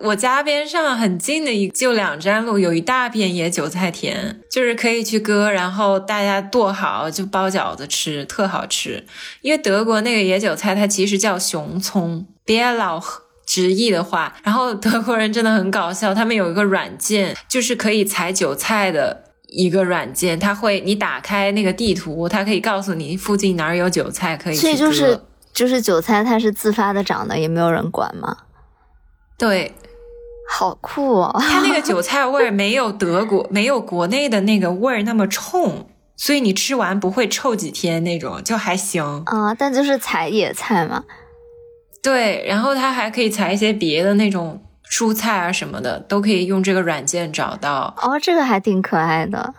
[0.08, 9.04] 我家边上很近的一就两站路，有一大片野韭菜田，就是可以去割，然后大家剁好就包饺子吃，特好吃。
[9.42, 13.02] 因为德国那个野韭菜它其实叫熊葱 e 老 l
[13.46, 14.34] 直译的话。
[14.42, 24.54] 然后德国人真的很搞笑，他们有一个软件，就是可以采韭菜的一个软件，它会你打开那个地图，它可以告诉你附近哪儿有韭菜可以。
[24.56, 25.20] 所以就是
[25.52, 28.36] 就是韭菜它是自发的长的，也没有人管吗？
[29.38, 29.74] 对，
[30.50, 31.36] 好酷哦！
[31.38, 39.54] 它那个韭菜味儿 没有德国没有国内的那个味儿那么冲，所以你吃完不会臭几天那种，就还行啊。
[39.54, 41.04] 但就是采野菜嘛。
[42.06, 47.92] 对，然后它还可以采一些别的那种蔬菜啊什么的，都可以用这个软件找到。
[48.00, 49.54] 哦，这个还挺可爱的。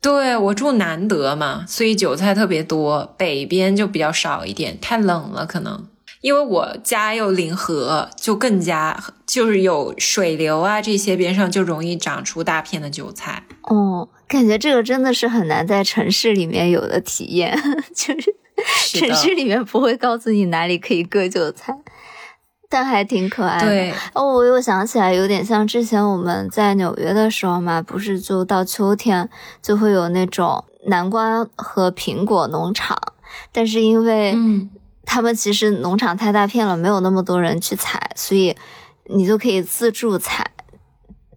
[0.00, 5.86] 对我住南德嘛，所以韭菜特别多，北边就比较少一点，太冷了可能。
[6.22, 13.44] 因为我家又临河，就更加就是有水流啊，这些边上就容易长出大片的韭菜。
[13.62, 17.56] 哦，感觉这个真的是很难在城市里面有的体验，
[17.94, 18.34] 就是
[18.92, 21.76] 城市里面不会告诉你哪里可以割韭菜，
[22.68, 23.66] 但还挺可爱的。
[23.66, 29.28] 对，哦，我又想起来，有点像之前我们在纽约的时候嘛，不是就到秋天
[29.62, 32.98] 就会有那种南瓜和苹果农场，
[33.52, 34.70] 但是因为嗯。
[35.12, 38.54] 他们其实农场太大片了，没有那么多人去采，所以
[39.06, 40.52] 你就可以自助采。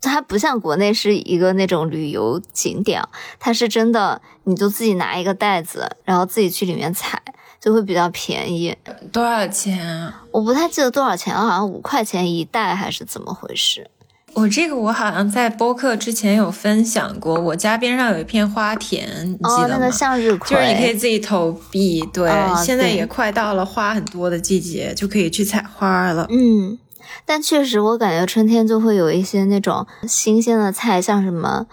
[0.09, 3.01] 它不像国内是一个那种旅游景点，
[3.39, 7.21] 它是真的，你就自己拿一个袋子，然后自己去里面采，
[7.59, 8.75] 就会比较便宜。
[9.11, 10.11] 多少钱？
[10.31, 13.89] 我不太记得多少钱了，好像五块钱一袋还是怎么回事？
[14.35, 19.77] 我这个我好像在播客之前有分享过，我家边上有一片花田，你记得吗？
[19.77, 22.03] 那个向日葵，就是你可以自己投币。
[22.11, 22.31] 对，
[22.65, 26.25] 现在也快到了花很多的季节，就可以去采花了。
[26.31, 26.79] 嗯，
[27.25, 31.67] 但确实我感觉春天就会有一些那种新鲜的菜，像什么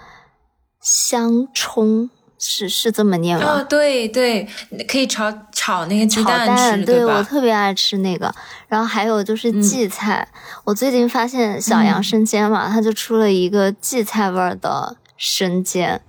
[0.80, 2.10] 香葱。
[2.42, 3.60] 是是这么念吗？
[3.60, 4.48] 哦，对对，
[4.88, 8.34] 可以炒炒那个鸡蛋吃，对我特别爱吃那个。
[8.66, 10.26] 然后还有就是荠菜，
[10.64, 16.00] 我最近发现小杨生煎嘛，他就出了一个荠菜味儿的生煎，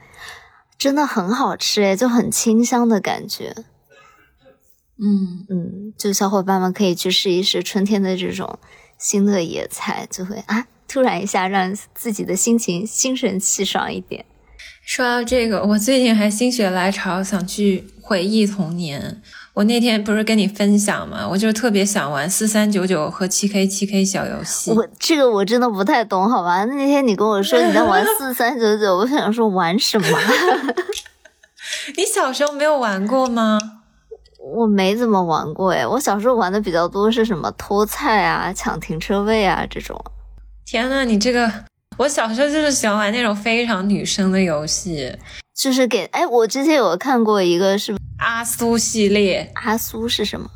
[0.78, 3.54] 真的很好吃诶，就很清香的感觉。
[5.04, 8.58] 嗯嗯，就小伙伴们可以去试一试春天的这种
[9.02, 14.24] 新的野菜，就会啊，突然一下让自己的心情心神气爽一点。
[14.86, 19.22] 说到这个，我最近还心血来潮想去回忆童年。
[19.54, 21.28] 我那天不是跟你分享吗？
[21.28, 24.72] 我就特别想玩四三九九和七 K 七 K 小游戏。
[24.72, 26.64] 我这个我真的不太懂，好吧？
[26.66, 30.08] 那天你跟我说你在玩四三九九， 我想说玩什么？
[31.98, 33.60] 你小时候没有玩过吗？
[34.44, 40.00] 我没怎么玩过哎，我小时候玩的比较多是什么偷菜啊、抢停车位啊这种。
[40.66, 41.52] 天呐，你这个。
[41.98, 45.16] 我小时候就是喜欢玩那种非常女生的游戏，
[45.54, 49.52] 就是给哎，我之前有看过一个是阿苏系列。
[49.56, 50.50] 阿苏是什么？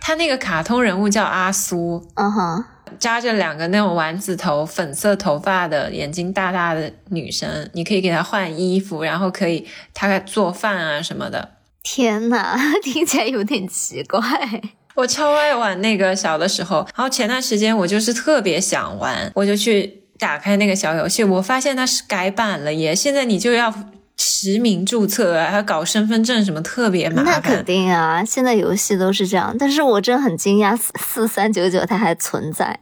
[0.00, 2.64] 他那个卡通人物叫阿苏，嗯哼，
[2.98, 11.48] 扎着两个那种丸子头、粉色头发的眼睛大大的女生，你可以给她换衣服，然后可以她做饭啊什么的。
[11.82, 14.20] 天呐， 听起来有点奇怪。
[14.94, 20.00] 我超爱玩那个小的时候，然后前段时间我就是特别想玩，我就去。
[20.18, 22.94] 打开那个小游戏，我发现它是改版了耶！
[22.94, 23.74] 现在你就要
[24.16, 27.24] 实名注册啊，还要搞身份证什么，特别麻烦。
[27.24, 29.56] 那肯定啊，现在游戏都是这样。
[29.58, 32.78] 但是我真的很惊讶，四四三九九它还存在。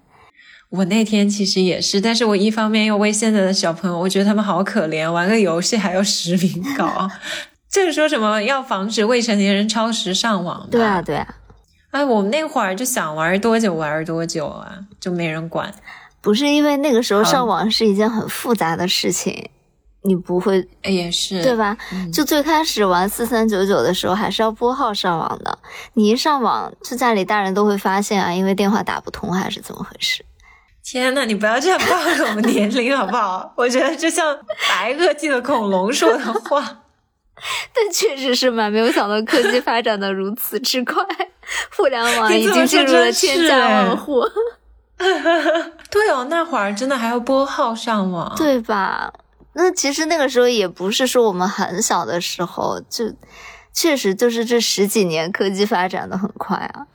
[0.69, 7.09] 我那天其实也是，但是我一方面又为现在的小朋友，我觉得他们好可怜，玩个游戏还要实名搞，
[7.73, 10.69] 就是说什么要防止未成年人超时上网。
[10.71, 11.35] 对啊，对啊。
[11.91, 15.73] 哎，我们那会儿就想玩多久玩多久啊，就没人管。
[16.21, 19.51] 不是因为那个时候上网是一件很复杂的事情，
[20.03, 21.77] 你不会也是对吧？
[22.13, 25.59] 就最开始玩四三九九的时候，还是要拨号上网的。
[25.95, 30.25] 你一上网，就家里大人都会发现啊，因为电话打不通还是怎么回事？
[30.85, 33.53] 天呐，你不要这样暴露我们年龄好不好？
[33.57, 36.83] 我觉得就像白垩纪的恐龙说的话。
[37.75, 41.05] 但确实是蛮没有想到科技发展的如此之快，
[41.77, 44.23] 互联网已经进入了千家万户。
[45.91, 49.13] 对哦，那会儿真的还要拨号上网，对吧？
[49.55, 53.13] 那其实那个时候也不是说我们很小的时候，就
[53.73, 56.87] 确实就是这十几年科技发展的很快啊。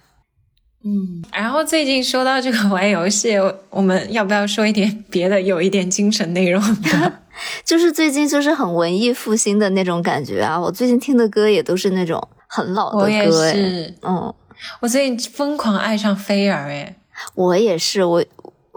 [0.88, 3.36] 嗯，然后最近说到这个玩游戏，
[3.72, 7.14] 我们要不要说一点别的，有一点精神内容的？
[7.66, 10.60] 就是最近就是很文艺复兴的那种感觉啊！
[10.62, 14.34] 我最近听的歌也都是那种很老的歌，我也是，嗯，
[14.80, 16.96] 我最近疯狂爱上菲儿，哎，
[17.34, 18.24] 我也是，我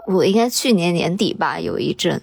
[0.07, 2.19] 我应该去年年底吧，有一阵，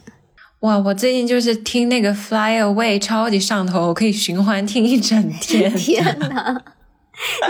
[0.60, 5.72] 哇，我最近就是听那个 Fly Away 超级上头，我可以循环听一整天。
[5.78, 6.60] 天呐，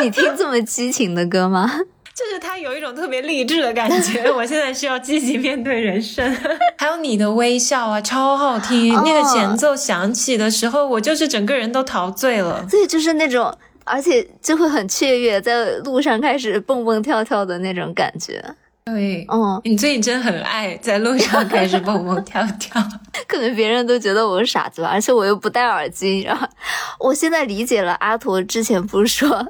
[0.01, 1.81] 你听这么激情的歌吗？
[2.17, 6.35] 就是他有一种特别励志的感觉， 我现在需要积极面对人生。
[6.79, 8.95] 还有你的微笑啊，超好听！
[9.05, 12.67] 那个前奏响起的时候，我就是整个人都陶醉了。
[12.71, 13.55] 所以，就是那种，
[13.85, 18.43] 而且就会很雀跃，在路上开始蹦蹦跳跳的那种感觉。
[18.87, 22.81] 对，嗯，你最近真很爱在路上 开始蹦蹦跳跳，
[23.27, 26.47] 可能别人都觉得我是傻子吧，而且我又不戴耳机，然后
[27.01, 29.45] 我现在理解了阿驼之前不是说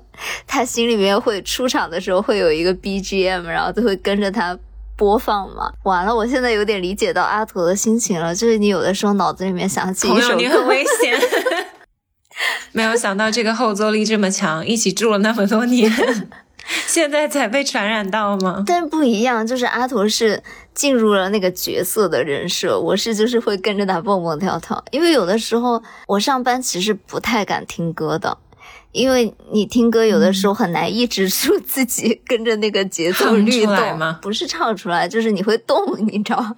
[0.47, 4.59] 他心里面会出场的时候会有一个 BGM，然后就会跟着他
[4.97, 5.70] 播放嘛。
[5.84, 11.20] 完了，我现在有点理解到阿驼的心情了，就是你有的时候脑子里面想起一首歌，你很危险，
[12.72, 15.93] 没有想到这个后坐力这么强，一起住了那么多年。
[16.87, 18.62] 现在才被传染到吗？
[18.67, 20.43] 但不一样，就是阿驼是
[20.75, 24.83] 进入了那个角色的人设，我是就是会跟着他蹦蹦跳跳。
[24.91, 28.37] 因为有的时候我上班其实不太敢听歌的，
[28.93, 34.19] 因为你听歌有的时候很难抑制住自己跟着那个节奏律动吗？
[34.21, 36.55] 不是唱出来，就是你会动，你知道吗？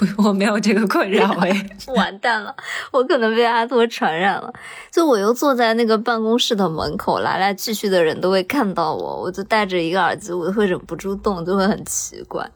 [0.00, 2.54] 不，我没有这个困扰哎， 完蛋了，
[2.90, 4.50] 我可能被阿托传染了。
[4.90, 12.50] 就我又坐在那个办公室的门口，来来去去的人都会看到我，我就戴着一个耳机，我会忍不住动，就会很奇怪。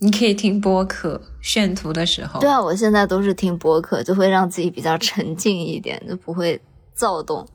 [0.00, 6.60] 你可以听播客炫图的时候，对啊，我现在都是听播客，就会让自己比较沉静一点，就不会
[6.92, 7.48] 躁动。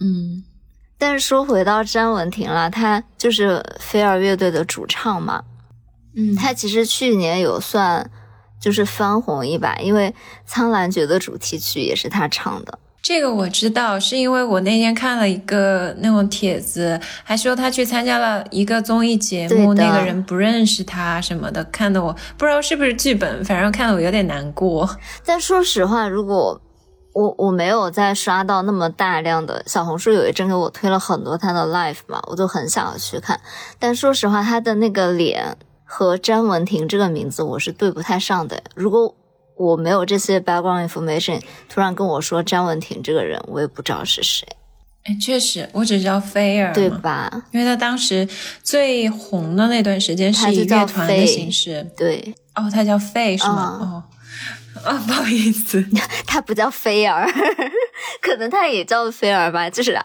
[0.00, 0.44] 嗯，
[0.96, 5.42] 但是说回到詹雯婷了，她就是飞儿乐队的主唱嘛。
[6.18, 8.10] 嗯，他其实去年有算
[8.60, 10.10] 就是翻红一把，因为
[10.44, 12.78] 《苍兰诀》的主题曲也是他唱的。
[13.00, 24.90] 这个我知道，是因为我那天看了一个那种帖子，还说他去参加了一个综艺节目，那个人不认识他什么的，看得我不知道是不是剧本，反正看得我有点难过。
[25.24, 26.60] 但说实话，如果
[27.14, 33.40] 我我没有再刷到那么大量的小红书，有一阵给我推了很多他的 live 嘛，我就很想要去看。
[33.78, 35.56] 但说实话，他的那个脸。
[35.90, 38.62] 和詹雯婷这个名字我是对不太上的。
[38.74, 39.14] 如果
[39.56, 44.46] 我没有这些 background information，突然跟我说詹雯婷这个人，我也不知道是谁。
[45.04, 47.32] 哎，确实，我只知道菲儿，对吧？
[47.52, 48.28] 因为他当时
[48.62, 51.90] 最红的那段时间是以乐团的形式。
[51.96, 53.78] 对，哦，他叫费是吗？
[53.80, 55.82] 哦，啊，不好意思，
[56.26, 57.26] 他不叫菲儿，
[58.20, 59.98] 可能他也叫菲儿吧，就是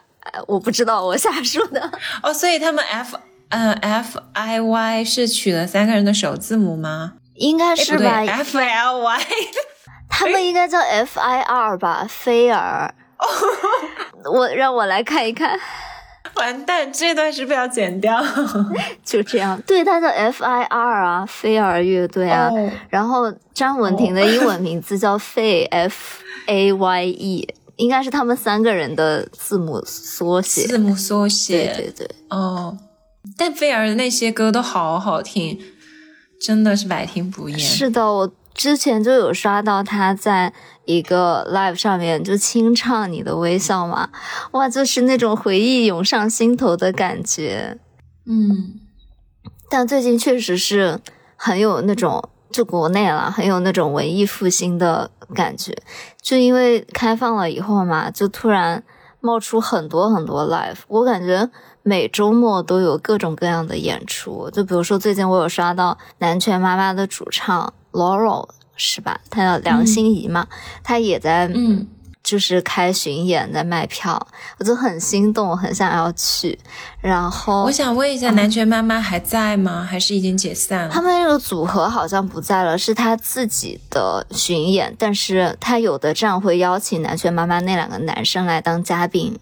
[0.47, 1.91] 我不知道，我瞎说的。
[2.21, 3.17] 哦，所以他们 F。
[3.53, 7.13] 嗯，F I Y 是取了三个人的首字母吗？
[7.35, 8.23] 应该是吧。
[8.27, 9.19] F L Y，
[10.09, 12.07] 他们应该叫 F I R 吧？
[12.09, 12.93] 菲儿。
[14.25, 15.59] 我让我来看一看。
[16.35, 18.19] 完蛋，这段是不是要剪掉？
[19.05, 22.49] 就这样，对，他叫 F I R 啊，菲儿乐队啊。
[22.89, 30.65] 然后张文婷的英文名字叫费 F A Y E，应该是他们三个人的字母缩写。
[30.65, 32.15] 字母缩写，对对对。
[32.29, 32.75] 哦。
[33.37, 35.59] 但菲儿的那些歌都好好听，
[36.39, 37.57] 真的是百听不厌。
[37.57, 40.53] 是的，我之前就有刷到他在
[40.85, 44.09] 一个 live 上面就清唱《你的微笑》嘛，
[44.51, 47.79] 哇，就是那种回忆涌上心头的感觉。
[48.25, 48.79] 嗯，
[49.69, 50.99] 但最近确实是
[51.35, 55.75] 很有那种，就国内了，很有那种文艺复兴的感觉。
[56.21, 58.83] 就因为开放了以后嘛，就突然
[59.21, 61.49] 冒出很多很多 live，我感觉。
[61.83, 69.19] 每周末都有各种各样的演出，就比如说最近我有刷到南拳妈妈的主唱 Laurel 是吧？
[69.29, 70.47] 她叫梁心颐嘛，
[70.81, 71.85] 她也在，嗯，
[72.23, 74.27] 就是开巡演，在卖票，
[74.57, 76.57] 我就很心动，很想要去。
[77.01, 79.83] 然后我想问一下，南拳妈妈还在吗？
[79.83, 80.89] 还是已经解散了？
[80.89, 89.37] 他们那个组合好像不在了，是他自己的巡演，但是他有的站会邀请南拳妈妈那两个男生来当嘉宾。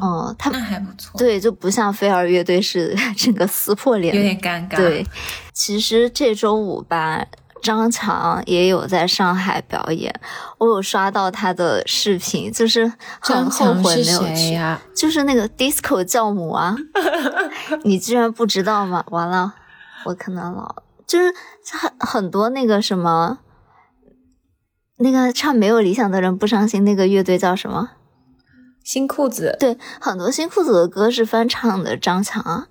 [0.00, 1.18] 哦，他那还不错。
[1.18, 4.76] 对，就不像飞儿乐队是 整个撕破脸，有点尴尬。
[4.76, 5.06] 对，
[5.52, 7.24] 其实这周五吧，
[7.60, 10.14] 张强也有在上海表演，
[10.58, 14.58] 我有刷到他的视频，就是很后悔没有去。
[14.94, 16.76] 就是那个 disco 教母啊，
[17.82, 19.04] 你居然不知道吗？
[19.10, 19.54] 完了，
[20.04, 21.34] 我可能老，就是
[21.72, 23.38] 很很多那个什么。
[25.00, 27.90] 那个唱《没有理想的人不伤心》那个乐队叫什么？
[28.88, 29.54] 新裤子。
[29.60, 32.68] 对，很多新裤子的歌是翻唱的张强啊。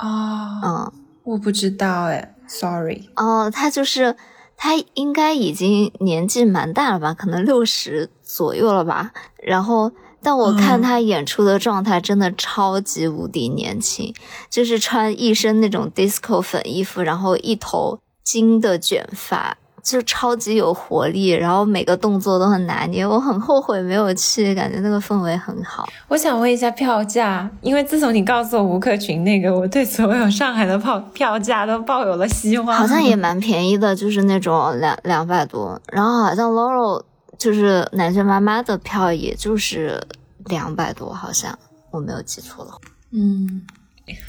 [0.00, 0.92] 哦，嗯，
[1.22, 3.08] 我不知道哎，sorry。
[3.14, 4.16] 哦，他就是
[4.56, 9.12] 他应该已经年纪蛮大了吧，可能六十左右了吧。
[9.40, 14.12] 然后，但我看他演出的状态真的超级无敌年轻，
[14.50, 19.56] 就是穿一身那种 disco 粉衣服，然后一头金的卷发。
[19.82, 25.88] 就超级有活力，然后每个动作都很拿捏，我很后悔没有去，感觉那个氛围很好。
[26.08, 32.76] 我想问一下票价，因为自从你告诉我吴克群那个，我对所有上海的票票价都抱有了希望。
[32.76, 37.02] 好像也蛮便宜的，就是那种两两百多，然后好像 Laurel
[37.38, 40.00] 就是南拳妈妈的票，也就是
[40.46, 41.58] 两百多，好像
[41.90, 42.78] 我没有记错的话。
[43.12, 43.62] 嗯。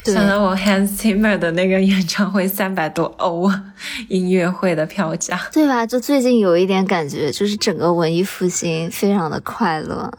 [0.04, 3.50] 想到我 Hans Zimmer 的那个演唱会三百多欧
[4.08, 5.86] 音乐会的票价，对吧？
[5.86, 10.12] 就最近有一点感觉，就是整个文艺复兴非常的快乐。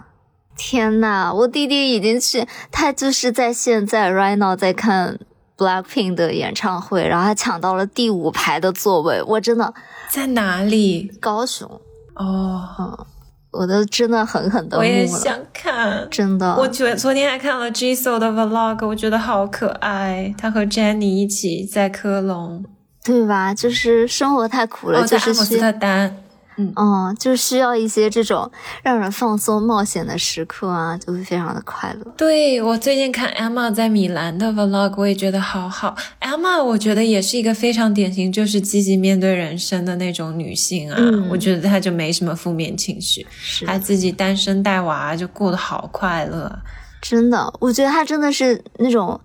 [0.55, 5.19] 天呐，我弟弟已经去，他就是在现在 right now 在看
[5.57, 9.21] Blackpink 的演唱会，然后他抢到了第五排的座位。
[9.23, 9.73] 我真的
[10.09, 11.11] 在哪里？
[11.19, 11.69] 高雄。
[12.15, 13.05] 哦，嗯。
[13.53, 16.55] 我都真的狠狠的，我也想看，真的。
[16.55, 20.33] 我昨昨天还看了 Jisoo 的 Vlog，我觉得好可爱。
[20.37, 22.65] 他和 Jennie 一起在科隆，
[23.03, 23.53] 对吧？
[23.53, 26.17] 就是生活太苦了，就是阿姆斯特丹。
[26.57, 28.51] 嗯，就需要一些这种
[28.83, 32.11] 让人放松、冒险的时刻啊，就会非常的快乐。
[32.15, 35.95] 对我最近看 Emma 在米兰的 Vlog，我也觉得好好。
[36.21, 40.97] Emma 我觉得也是一个非常典型，就是积极面对人生的那种女性啊。
[41.29, 43.25] 我觉得她就没什么负面情绪，
[43.65, 46.59] 她自己单身带娃，就过得好快乐。
[47.01, 49.19] 真的，我觉得她真的是那种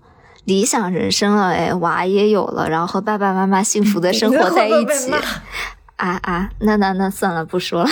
[0.45, 5.13] 理想人生了，哎，娃也有了，然后和爸爸妈妈幸福的生活在一起。
[5.99, 7.89] 啊啊，那那那算了，不说了。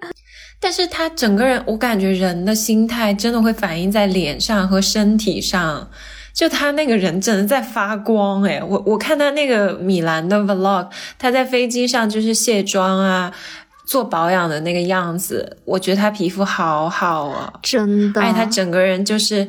[0.58, 5.90] 但是他整个人，我感觉人的心态真的会反映在脸上和身体上。
[6.32, 10.88] 就他那个人真的在发光诶，我我看他那个米兰的 vlog，
[11.18, 13.30] 他在飞机上就是卸妆啊，
[13.84, 18.22] 做保养的那个样子，我觉得他皮肤好好啊，真的。
[18.22, 19.46] 哎，他整个人就是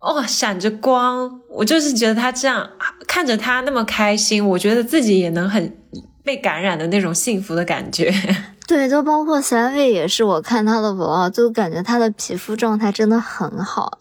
[0.00, 1.40] 哦，闪着光。
[1.48, 2.68] 我就是觉得他这样
[3.06, 5.76] 看着他那么开心，我觉得自己也能很。
[6.24, 8.10] 被感染的那种幸福的感觉，
[8.66, 13.98] 对，就包括 s a v 也是，我看他的 vlog，就感觉他的皮肤状态真的很好，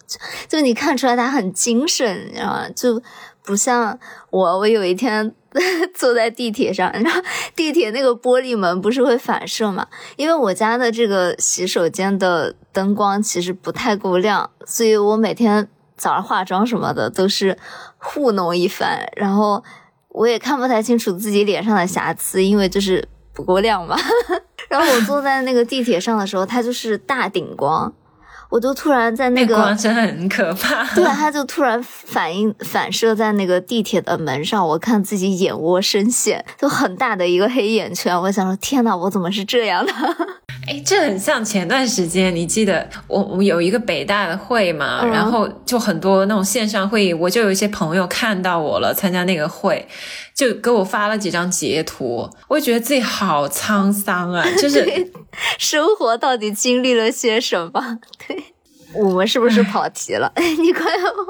[0.48, 2.70] 就你看出来他很精神，你知道吗？
[2.74, 3.04] 就
[3.44, 4.00] 不像
[4.30, 5.36] 我，我有一天
[5.94, 7.22] 坐在地铁上，然后
[7.58, 9.86] 地铁那个玻璃门不是会反射嘛？
[10.16, 15.68] 因为我家的这个洗手间的灯光其实不太够亮，所以我每天
[15.98, 17.58] 早上化妆什么的都是
[17.98, 19.62] 糊弄一番，然后。
[20.14, 23.97] 我也看不太清楚自己脸上的瑕疵，因为就是不够亮嘛。
[24.70, 27.93] 然后我坐在那个地铁上的时候，它就是大顶光，
[28.54, 30.84] 我就突然在那个光真的很可怕。
[30.93, 38.16] 对，他就突然反应反射在那个地铁的门上，我看自己眼窝深陷，就很大的一个黑眼圈。
[38.22, 39.91] 我想说，天呐，我怎么是这样的？
[40.70, 49.86] 哎，这很像前段时间，你记得我我们有一个北大的会嘛，然后就很多那种线上会议，我就有一些朋友看到我了，参加那个会，
[50.34, 55.12] 就给我发了几张截图，我觉得自己好沧桑啊，就是
[55.60, 58.00] 生活到底经历了些什么？
[58.28, 58.53] 对。
[58.96, 60.32] 我们是不是跑题了？
[60.62, 60.86] 你快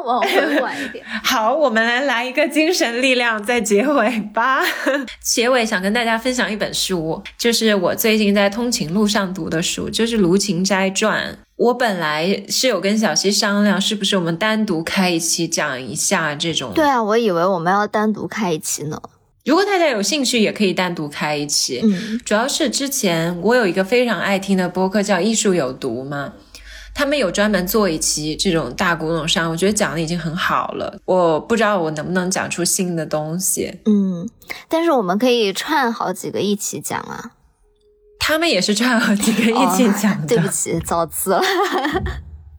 [0.05, 1.03] 往回缓一点。
[1.23, 4.61] 好，我们来来一个精神力量，在结尾吧。
[5.21, 11.33] 结尾想跟大家分享一本书，就是我最近在通勤路上读的书，就是《卢芹斋传》。
[11.55, 16.73] 我本来是有跟小溪商量，是不是我们单独开一期讲一下这种？
[16.73, 18.99] 对啊，我以为我们要单独开一期呢。
[19.45, 21.81] 如果大家有兴趣，也可以单独开一期。
[21.83, 26.33] 嗯，主要是之前我有一个非常爱听的播客叫《艺术有毒》嘛。
[26.93, 30.99] 他们有专门做一期这种大古董商，我觉得讲的已经很好了。
[31.05, 33.79] 我不知道我能不能讲出新的东西。
[33.85, 34.29] 嗯，
[34.69, 37.31] 但是我们可以串好几个一起讲啊。
[38.19, 40.27] 他们也是串好几个一起讲的。
[40.27, 41.41] 对不起，造次了。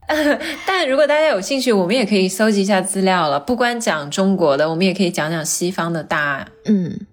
[0.67, 3.39] 但如果大家有兴趣，我们也可以搜集一下资料了。
[3.39, 7.07] 不光讲中国的，我们也可以讲讲西方的大嗯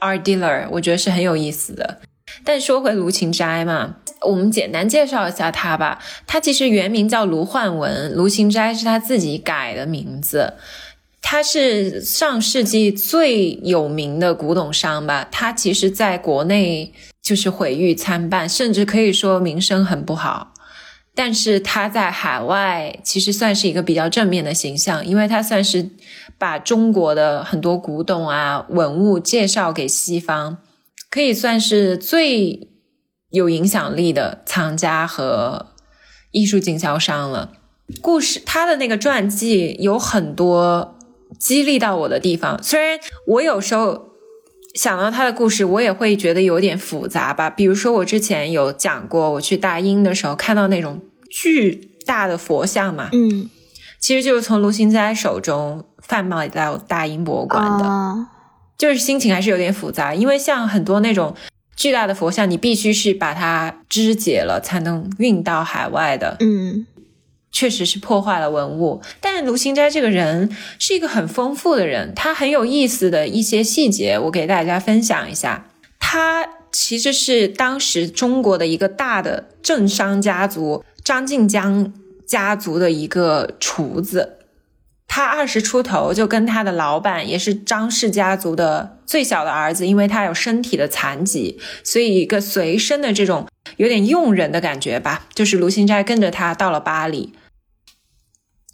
[0.00, 2.00] ，art dealer，我觉得是很有意思的。
[2.44, 3.96] 但说回卢芹斋嘛。
[4.22, 5.98] 我们简单介绍一下他吧。
[6.26, 10.54] 他其实原名叫卢焕文，卢芹斋是他自己改的名字。
[11.20, 15.28] 他是上世纪最有名的古董商吧。
[15.30, 20.54] 他其实在国内就是毁誉参半，甚至可以说名声很不好。
[21.14, 25.90] 但是他在海外其实算是一个比较正面的形象，因为他算是
[26.38, 30.58] 把中国的很多古董啊文物介绍给西方，
[31.16, 32.68] 可以算是最。
[33.30, 35.66] 有影响力的藏家和
[36.30, 37.52] 艺术经销商了。
[38.00, 40.96] 故事他的那个传记有很多
[41.38, 44.10] 激励到我的地方，虽然我有时候
[44.74, 47.50] 想到他的故事，我也会觉得有点复杂吧。
[47.50, 53.50] 比如说我之前有讲过，我去大英的时候看到那种巨大的佛像嘛，嗯，
[54.00, 58.28] 其实就是从卢芹斋手中贩卖到大英博物馆的，啊
[58.78, 61.34] 就是心情还是有点复杂，因为像很多那种
[61.76, 66.86] 巨大的佛像，你必须是把它肢解了才能运到海外的，嗯
[67.52, 69.00] 确实是破坏了文物。
[69.18, 75.66] 但卢芹斋这个人是一个很丰富的人，他很有意思的一些细节，我给大家分享一下。
[75.98, 81.92] 他其实是当时中国的一个大的政商家族张静江
[82.26, 84.35] 家族的一个厨子。
[85.08, 93.46] 他二十出头就跟他的老板，也是张氏家族的最小的儿子，因为他有身体的残疾，所以一个随身的这种
[93.76, 97.32] 有点佣人的感觉吧，就是卢新斋跟着他到了巴黎。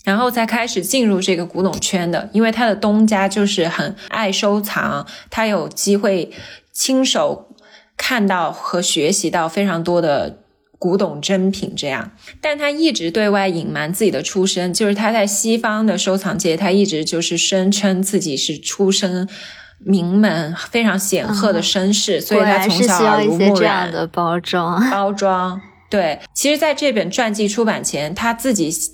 [0.04, 6.32] 然后才开始进入这个古董圈的，因为他的东家就是很爱收藏，他有机会
[6.72, 7.54] 亲手
[7.96, 10.41] 看到和学习到非常多的
[10.82, 12.10] 古董珍品，这样。
[12.40, 19.28] 但他一直对外隐瞒自己的出身，就是他在西方的收藏界，他一直就是声称自己是出身
[19.78, 23.54] 名门、非常显赫的绅士，所以他从小耳濡目染。
[23.54, 24.90] 这样的包装。
[24.90, 25.60] 包装。
[25.88, 28.90] 对，其实在这本传记出版前，他自己企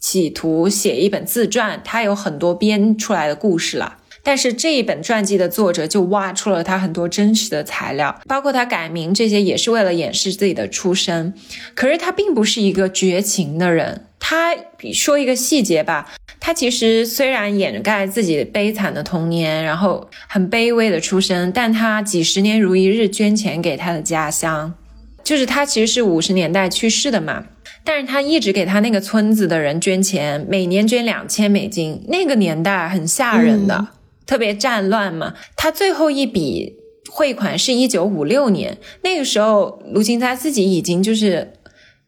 [0.00, 3.96] 企图写一本自传，他有很多编出来的故事了。
[4.26, 11.32] 但是这一本传记的作者就挖出了他很多真实的材料，包括他改名这些，也是为了掩饰自己的出身。
[11.76, 14.06] 可是他并不是一个绝情的人。
[14.18, 14.52] 他
[14.92, 24.74] 说一个细节吧，他其实虽然掩盖自己悲惨的童年，然后很卑微的出身，但他几十年如一日捐钱给他的家乡。
[25.22, 27.44] 就是他其实是五十年代去世的嘛，
[27.84, 32.04] 但是他一直给他那个村子的人捐钱，每年捐两千美金。
[32.08, 33.86] 那个年代很吓人的，
[34.26, 35.34] 特别战乱嘛。
[35.56, 36.74] 他最后一笔
[37.10, 41.54] 汇款是一九五六年，那个时候卢芹斋自己已经就是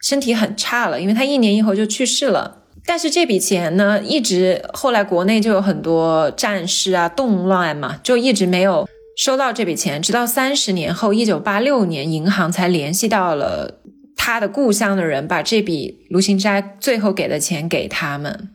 [0.03, 2.64] 身体很差了，因为他一年以后就去世了。
[2.85, 13.81] 但是这笔钱呢，一直后来国内就有很多战事啊、动乱嘛，就一直没有收到这笔钱，直到三十年后，一九八六年，银行才联系到了
[14.16, 18.51] 他的故乡的人，把这笔卢芹斋最后给的钱给他们。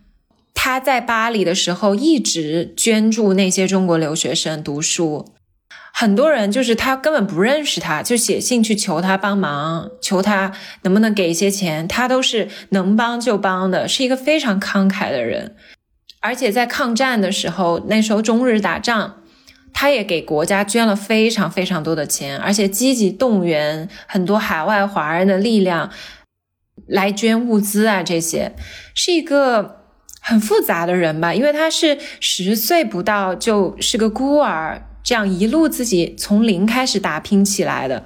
[0.54, 5.34] 他在巴黎的时候一直捐助那些中国留学生读书，
[5.93, 10.51] 很多人就是他根本不认识他，就写信去求他帮忙，求他
[10.84, 15.56] 能不能给一些钱，他都是能帮就帮的，是一个非常慷慨的人。
[16.22, 19.22] 而且在抗战的时候，那时候中日打仗，
[19.74, 25.91] 他也给国家捐了非常非常多的钱，而且积极动员很多海外华人的力量
[26.88, 28.56] 来捐物资啊，这些
[28.95, 29.82] 是一个
[30.26, 38.05] 很复杂的人吧，因为他是十岁不到就是个孤儿，这样一路自己从零开始打拼起来的，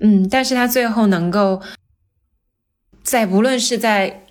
[0.00, 1.62] 嗯，但是他最后能够
[3.02, 4.24] 在无论是在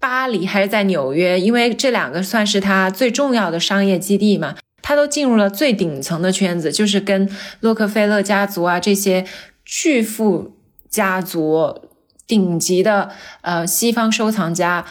[0.00, 7.28] 巴黎还是在纽约，因为这两个算是他最重要的商业基地嘛，他都进入了最顶层的圈子，就是跟
[7.60, 9.26] 洛克菲勒家族啊这些
[9.64, 10.56] 巨富
[10.88, 11.88] 家族、
[12.26, 13.10] 顶级的
[13.42, 14.86] 呃西方收藏家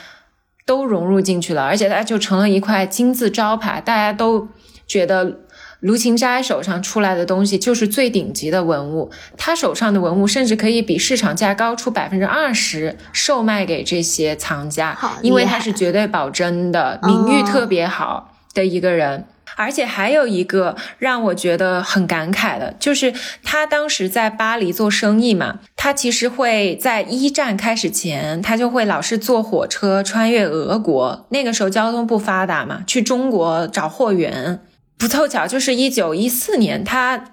[0.71, 4.47] 都融入进去了，而且它就成了一块金字招牌，大家都
[4.87, 5.39] 觉得。
[5.81, 19.25] 卢芹斋手上出来的东西就是最顶级的文物，他手上的文物甚至可以比市场价高出百分之二十售卖给这些藏家，因为他是绝对保真的，名誉特别好的一个人。
[19.55, 34.61] 而且还有一个让我觉得很感慨的，就是他当时在巴黎做生意嘛，他其实会在一战开始前，他就会老是坐火车穿越俄国，那个时候交通不发达嘛，去中国找货源。
[34.97, 37.23] 不凑巧，就是一九一四年，他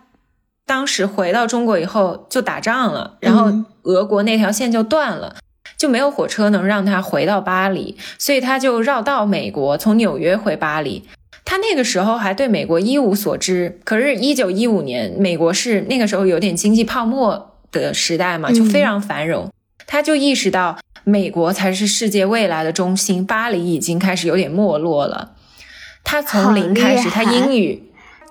[0.65, 5.37] 当时回到中国以后就打仗了，然后嗯俄国那条线就断了。
[5.77, 11.05] 就没有火车能让他回到巴黎，所以他就绕道美国，从纽约回巴黎。
[11.45, 19.51] 他那个时候还对美国一无所知，可是，一九一五年，美国是那个时候有点经济泡沫的时代嘛，就非常繁荣。
[19.87, 25.33] 他就意识到美国才是世界未来的中心，巴黎已经开始有点没落了。
[26.05, 27.83] 他从零开始，他英语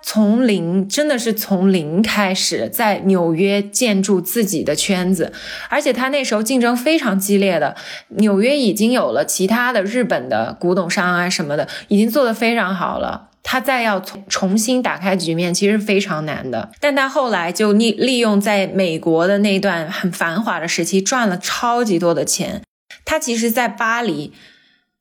[0.02, 5.32] 从零真的是从零开始，在纽约建筑自己的圈子，
[5.70, 7.76] 而且他那时候竞争非常激烈的，
[8.10, 13.30] 纽约已经有了其他的日本的古董商啊什么的，已经做得非常好了。
[13.43, 16.70] 他再要重重新打开局面，其实非常难的。
[16.82, 22.62] 但他后来就利利用在美国的那段很繁华的时期，赚了超级多的钱。
[23.06, 24.34] 他其实，在巴黎，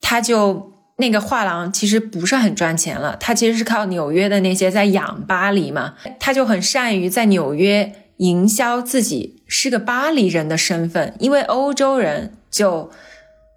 [0.00, 3.16] 他就那个画廊其实不是很赚钱了。
[3.18, 12.90] 他其实是靠纽约的那些在养巴黎嘛，他就很善于在纽约营销自己是个巴黎人的身份，因为欧洲人就。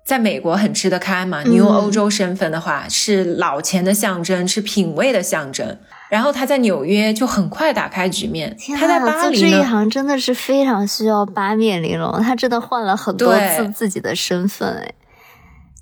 [0.05, 1.43] 在美国很吃得开嘛？
[1.43, 5.77] 你用欧洲身份的话，是老钱的象征，是品味的象征。
[6.09, 8.57] 然后他在纽约就很快打开局面。
[8.75, 12.19] 他在巴黎呢，这一行真的是非常需要八面玲珑。
[12.23, 14.93] 他真的换了很多次自己的身份，哎，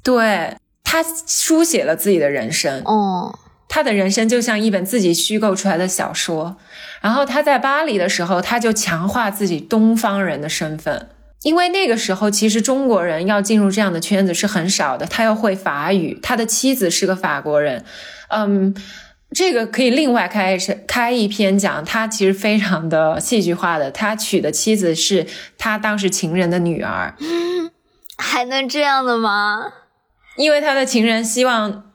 [0.04, 0.58] 对
[0.90, 2.82] 他书写了自己的人生。
[2.86, 6.56] 哦，他的人生就像一本自己虚构出来的小说。
[7.02, 11.10] 然后他在巴黎的时候，他就强化自己东方人的身份。
[11.44, 15.06] 因为那个时候，其实中国人要进入这样的圈子是很少的。
[15.06, 17.84] 他要会法语，他的妻子是个法国人，
[18.30, 18.74] 嗯，
[19.32, 20.58] 这个可以另外开
[20.88, 21.84] 开一篇讲。
[21.84, 25.28] 他其实非常的戏剧化的，他娶的妻子是
[25.58, 27.14] 他当时情人的女儿，
[28.18, 29.74] 还能这样的吗？
[30.38, 31.92] 因为他的情人希望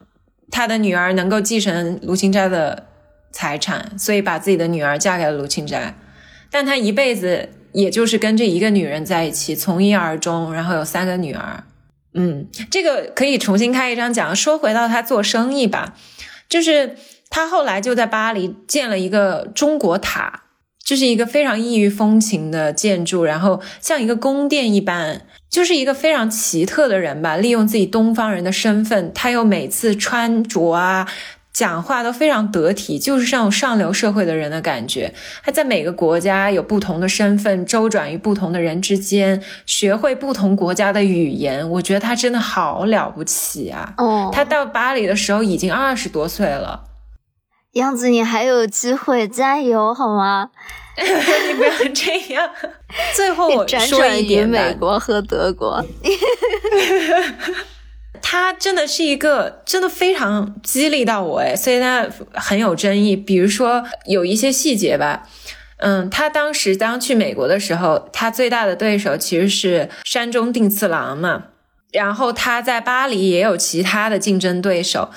[0.51, 2.88] 他的女儿能够继承卢芹斋的
[3.30, 5.95] 财产，所以把自己的女儿嫁给了卢芹斋，
[6.51, 7.49] 但他一辈子。
[7.72, 11.64] 也就是跟这一个女人在一起，从一而终，然后有三个女儿。
[12.12, 14.36] 嗯，这个可以重新开一章讲。
[14.36, 15.95] 说回到他做生意吧，
[16.51, 16.97] 就是
[17.30, 20.43] 他后来就在巴黎建了一个中国塔，
[20.85, 27.37] 就是一个非常异域风情的建筑，然后像一个宫殿一般，就是一个非常奇特的人吧。
[27.37, 31.09] 利用自己东方人的身份，他又每次穿着啊。
[31.53, 35.12] 讲话都非常得体，就是这种上流社会的人的感觉。
[35.45, 41.68] 他在每个国家有不同的身份，周转于不同的人之间，学会不同国家的语言。
[41.72, 43.93] 我觉得他真的好了不起啊！
[43.99, 46.85] 哦，他到巴黎的时候已经二十多岁了。
[47.81, 50.51] 样子，你还有机会，加油好吗？
[50.97, 52.51] 你不要这样。
[53.16, 55.83] 最后我说一点，美国和德国。
[58.20, 63.16] 他真的是一个真的非常激励到我哎，所以他很有争议。
[63.16, 65.27] 比如说有一些细节吧，
[65.79, 71.45] 嗯，他当时当去美国的时候，他最大的对手其实是山中定次郎嘛。
[71.91, 75.11] 然后他在巴黎也有其他的竞争对手，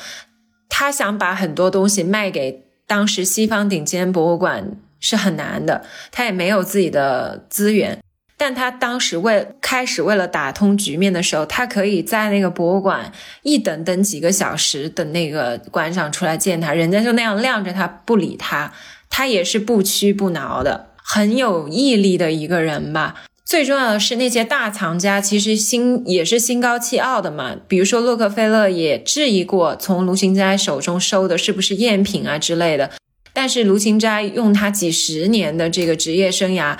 [0.78, 8.04] 他想把很多东西卖给当时西方顶尖博物馆是很难的，他也没有自己的资源。
[8.36, 13.14] 但他当时为开始为了打通局面的时候，他可以在那个博物馆
[13.44, 18.74] 一等等几个小时，等那个馆长出来见他，人家就那样晾着他不理他，
[19.10, 23.24] 他也是不屈不挠的，很有毅力的一个人吧。
[23.46, 32.92] 最重要的是那些大藏家其实心也是心高气傲的嘛，比如说洛克菲勒也质疑过从卢芹斋手中收的是不是赝品啊之类的，
[33.32, 36.78] 但是卢芹斋用他几十年的这个职业生涯。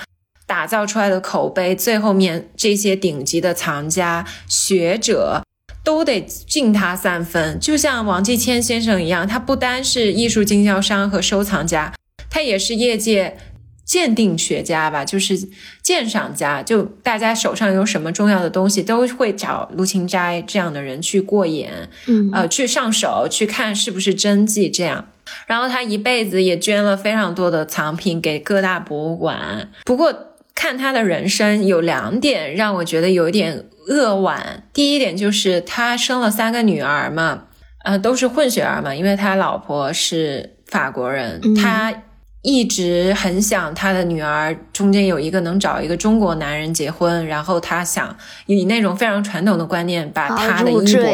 [0.48, 5.42] 打造出来的口碑，最后面这些顶级的藏家、学者
[5.82, 7.58] 都得敬他三分。
[7.58, 11.92] 就像王继谦先生一样，他不单是艺术经销商和收藏家，
[12.30, 13.36] 他也是业界
[13.86, 15.38] 鉴定学家吧，就是
[15.80, 16.62] 鉴赏家。
[16.62, 25.06] 就大家手上有什么重要的东西，都会找卢芹斋这样的人去过眼，嗯，呃，去上手去看是不是真迹这样。
[25.46, 29.70] 然后他一辈子也捐了非常多的藏品给各大博物馆。
[29.86, 30.32] 不过。
[30.58, 34.62] 看他的人生有两点让我觉得有点扼腕。
[34.72, 37.48] 第一点就是他生了三个女儿嘛，
[37.84, 41.92] 呃，都是混血儿嘛，因为他老婆是法国人，他
[42.46, 48.16] 一直很想他的女儿中间有一个能找一个中国男人结婚，然后他想
[48.46, 51.12] 以那种非常传统的观念把他的衣钵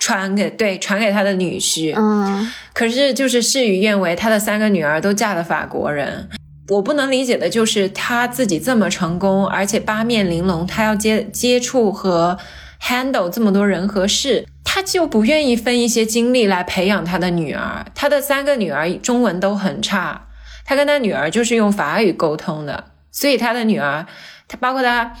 [0.00, 1.92] 传给对传给他的女婿。
[1.94, 6.30] 嗯，可是就是事与愿违，他的三个女儿都嫁了法国人。
[6.68, 12.38] 我不能理解的就是他自己这么成功，而且八面玲珑，他要接接触和
[12.82, 17.84] handle 这么多人和事，他就不愿意分一些精力来培养他的女儿。
[17.94, 20.28] 他的三个女儿中文都很差，
[20.64, 24.06] 他跟他女儿就是用法语沟通的，所以他的女儿，
[24.48, 25.14] 他包括他。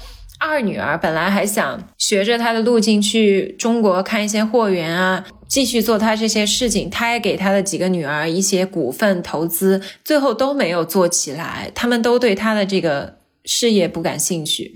[0.44, 6.90] 二女儿本来还想学着他的路径去中国看一些货源啊，继续做他这些事情。
[6.90, 11.70] 他也给他的几个女儿一些股份投资，最后都没有做起来。
[11.76, 14.74] 他们都对他的这个事业不感兴趣。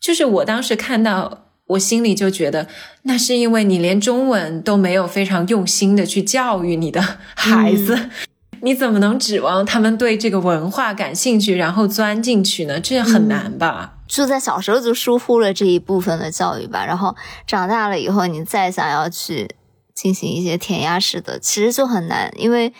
[0.00, 2.66] 就是我当时看到，我心里就觉得，
[3.02, 7.00] 那是因为你连中文都没有非常用心的去教育你的
[7.36, 8.10] 孩子，
[8.62, 12.80] 你怎么能指望他们对这个文化感兴趣，然后钻进去呢？
[12.80, 13.94] 这很难吧。
[14.06, 17.14] 就在小时候就疏忽了这一部分的教育吧，然后
[17.46, 19.48] 长大了以后，你再想要去
[19.94, 22.72] 进行一些填鸭式的，其实就很难，因为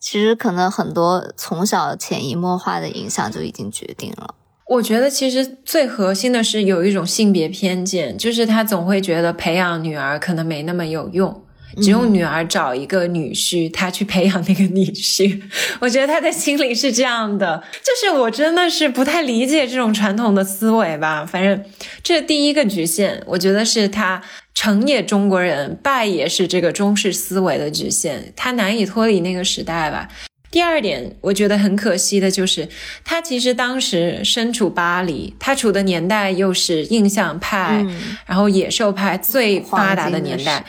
[0.00, 4.34] 其实可能很多从小潜移默化的影响就已经决定了。
[4.68, 11.44] 我觉得其实最核心的是有一种性别偏见，就是他总会觉得培养女儿可能没那么有用。
[11.80, 15.40] 只用女儿找一个女婿，他去培养那个女婿。
[15.80, 21.24] 我觉得他的心里是这样的，就是我真的是不太理解这种传统的思维吧。
[21.24, 21.64] 反正
[22.02, 24.22] 这第一个局限，我觉得是他
[24.54, 30.08] 成也中国人，败也是这个中式思维的局限，他难以脱离那个时代吧。
[30.50, 32.68] 第二点，我觉得很可惜的就是，
[33.06, 37.82] 他其实当时身处巴黎，他处的年代又是印象派，
[38.26, 40.62] 然后野兽派最发达的年代。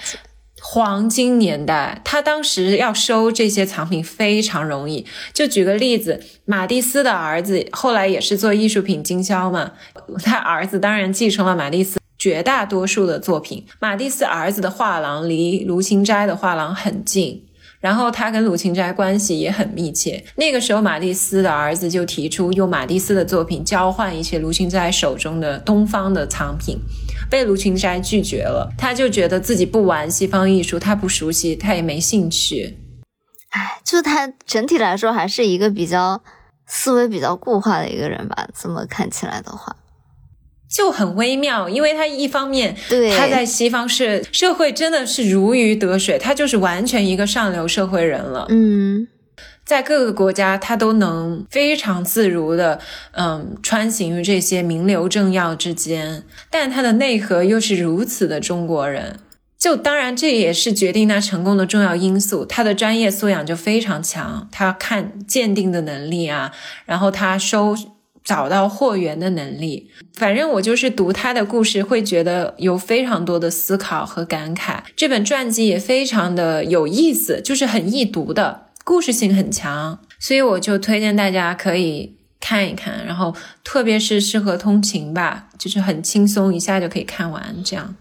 [0.65, 5.05] 黄金年代，他当时要收这些藏品非常容易。
[5.33, 9.73] 就举个例子，马蒂斯的儿子后来也是做艺术品经销嘛，
[10.23, 13.65] 他儿子当然继承了马蒂斯绝大多数的作品。
[13.81, 17.43] 马蒂斯儿子的画廊离卢芹斋的画廊很近，
[17.81, 20.23] 然后他跟卢芹斋关系也很密切。
[20.37, 26.77] 那个时候，马蒂斯的儿子就提出用马蒂斯的作品交换一些卢芹斋手中的东方的藏品。
[27.33, 32.77] 被卢芹斋拒绝了，他就觉得自己不玩西方艺术，他不熟悉，他也没兴趣。
[33.49, 36.21] 哎，就他整体来说还是一个比较
[36.67, 38.47] 思维比较固化的一个人吧。
[38.55, 39.75] 这么看起来的话，
[40.69, 48.45] 就很微妙，因为他一方面对他在西方是社会真的是如鱼得水，他就是完全一个上流社会人了。
[48.49, 49.07] 嗯。
[49.65, 52.79] 在各个国家，他都能非常自如的，
[53.11, 59.19] 嗯，穿行于这些名流政要之间，但他的内核又是如此的中国人。
[59.57, 62.43] 就当然，这也是决定他成功的重要因素。
[62.43, 66.51] 他的专业素养就非常强，他看鉴定的能力啊，
[66.85, 67.73] 然后他收
[68.25, 69.89] 找到货源的能力。
[70.15, 74.79] 反正我就是读他的故事，会觉得有非常多的思考和感慨。
[74.97, 78.65] 这本传记也非常的有意思，就是很易读的。
[78.83, 87.95] 故事性很强，所以我就推荐大家可以看一看，然后特别是适合通勤吧，就是很轻松，一下就可以看完这样。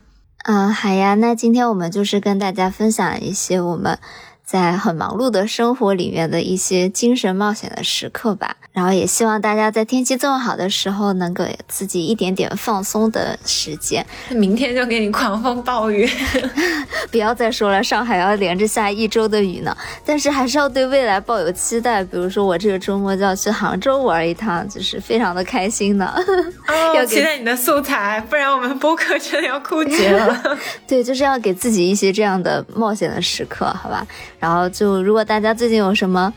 [0.44, 3.98] 嗯，好呀，那今天我们就是跟大家分享一些我们。
[4.44, 14.04] 在很忙碌的生活里面的一些精神冒险的时刻吧，然后也希望大家在天气这么好的时候，能给自己一点点放松的时间。
[14.28, 16.08] 明天就给你狂风暴雨，
[17.10, 19.74] 不要再说了，上海要连着下一周的雨呢。
[20.04, 26.14] 但是还是要对未来抱有期待，比如说我这个周末就要去杭州玩一趟，就是非常的开心呢。
[26.94, 30.42] 要期待你的素材，不然我们播客真的要枯竭了。
[30.86, 34.06] 对，就是要给自己一些这样的冒险的时刻，好吧？
[34.42, 36.34] 然后就，如果大家最近有什么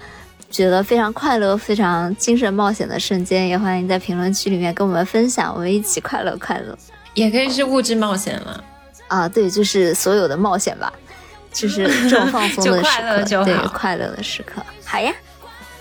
[0.52, 6.78] 觉得非常快乐、非常精神冒险的瞬间，也欢迎在评论区里面跟我们分享，我们一起快乐快乐。
[7.16, 8.64] 也可以是物质冒险了
[9.08, 10.94] 啊，对，就是所有的冒险吧，
[11.52, 14.62] 就是这种放松的时刻， 对，快乐的时刻。
[14.84, 15.12] 好呀，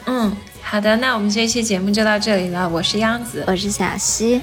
[0.06, 2.66] 嗯，好的，那我们这期节目就到这里了。
[2.66, 4.40] 我是央子，我是小溪，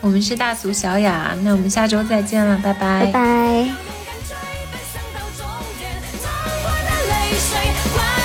[0.00, 3.99] 我们是大俗小雅，那我们下周再见了，拜拜，拜拜。
[7.30, 7.74] nation.
[7.94, 8.19] Why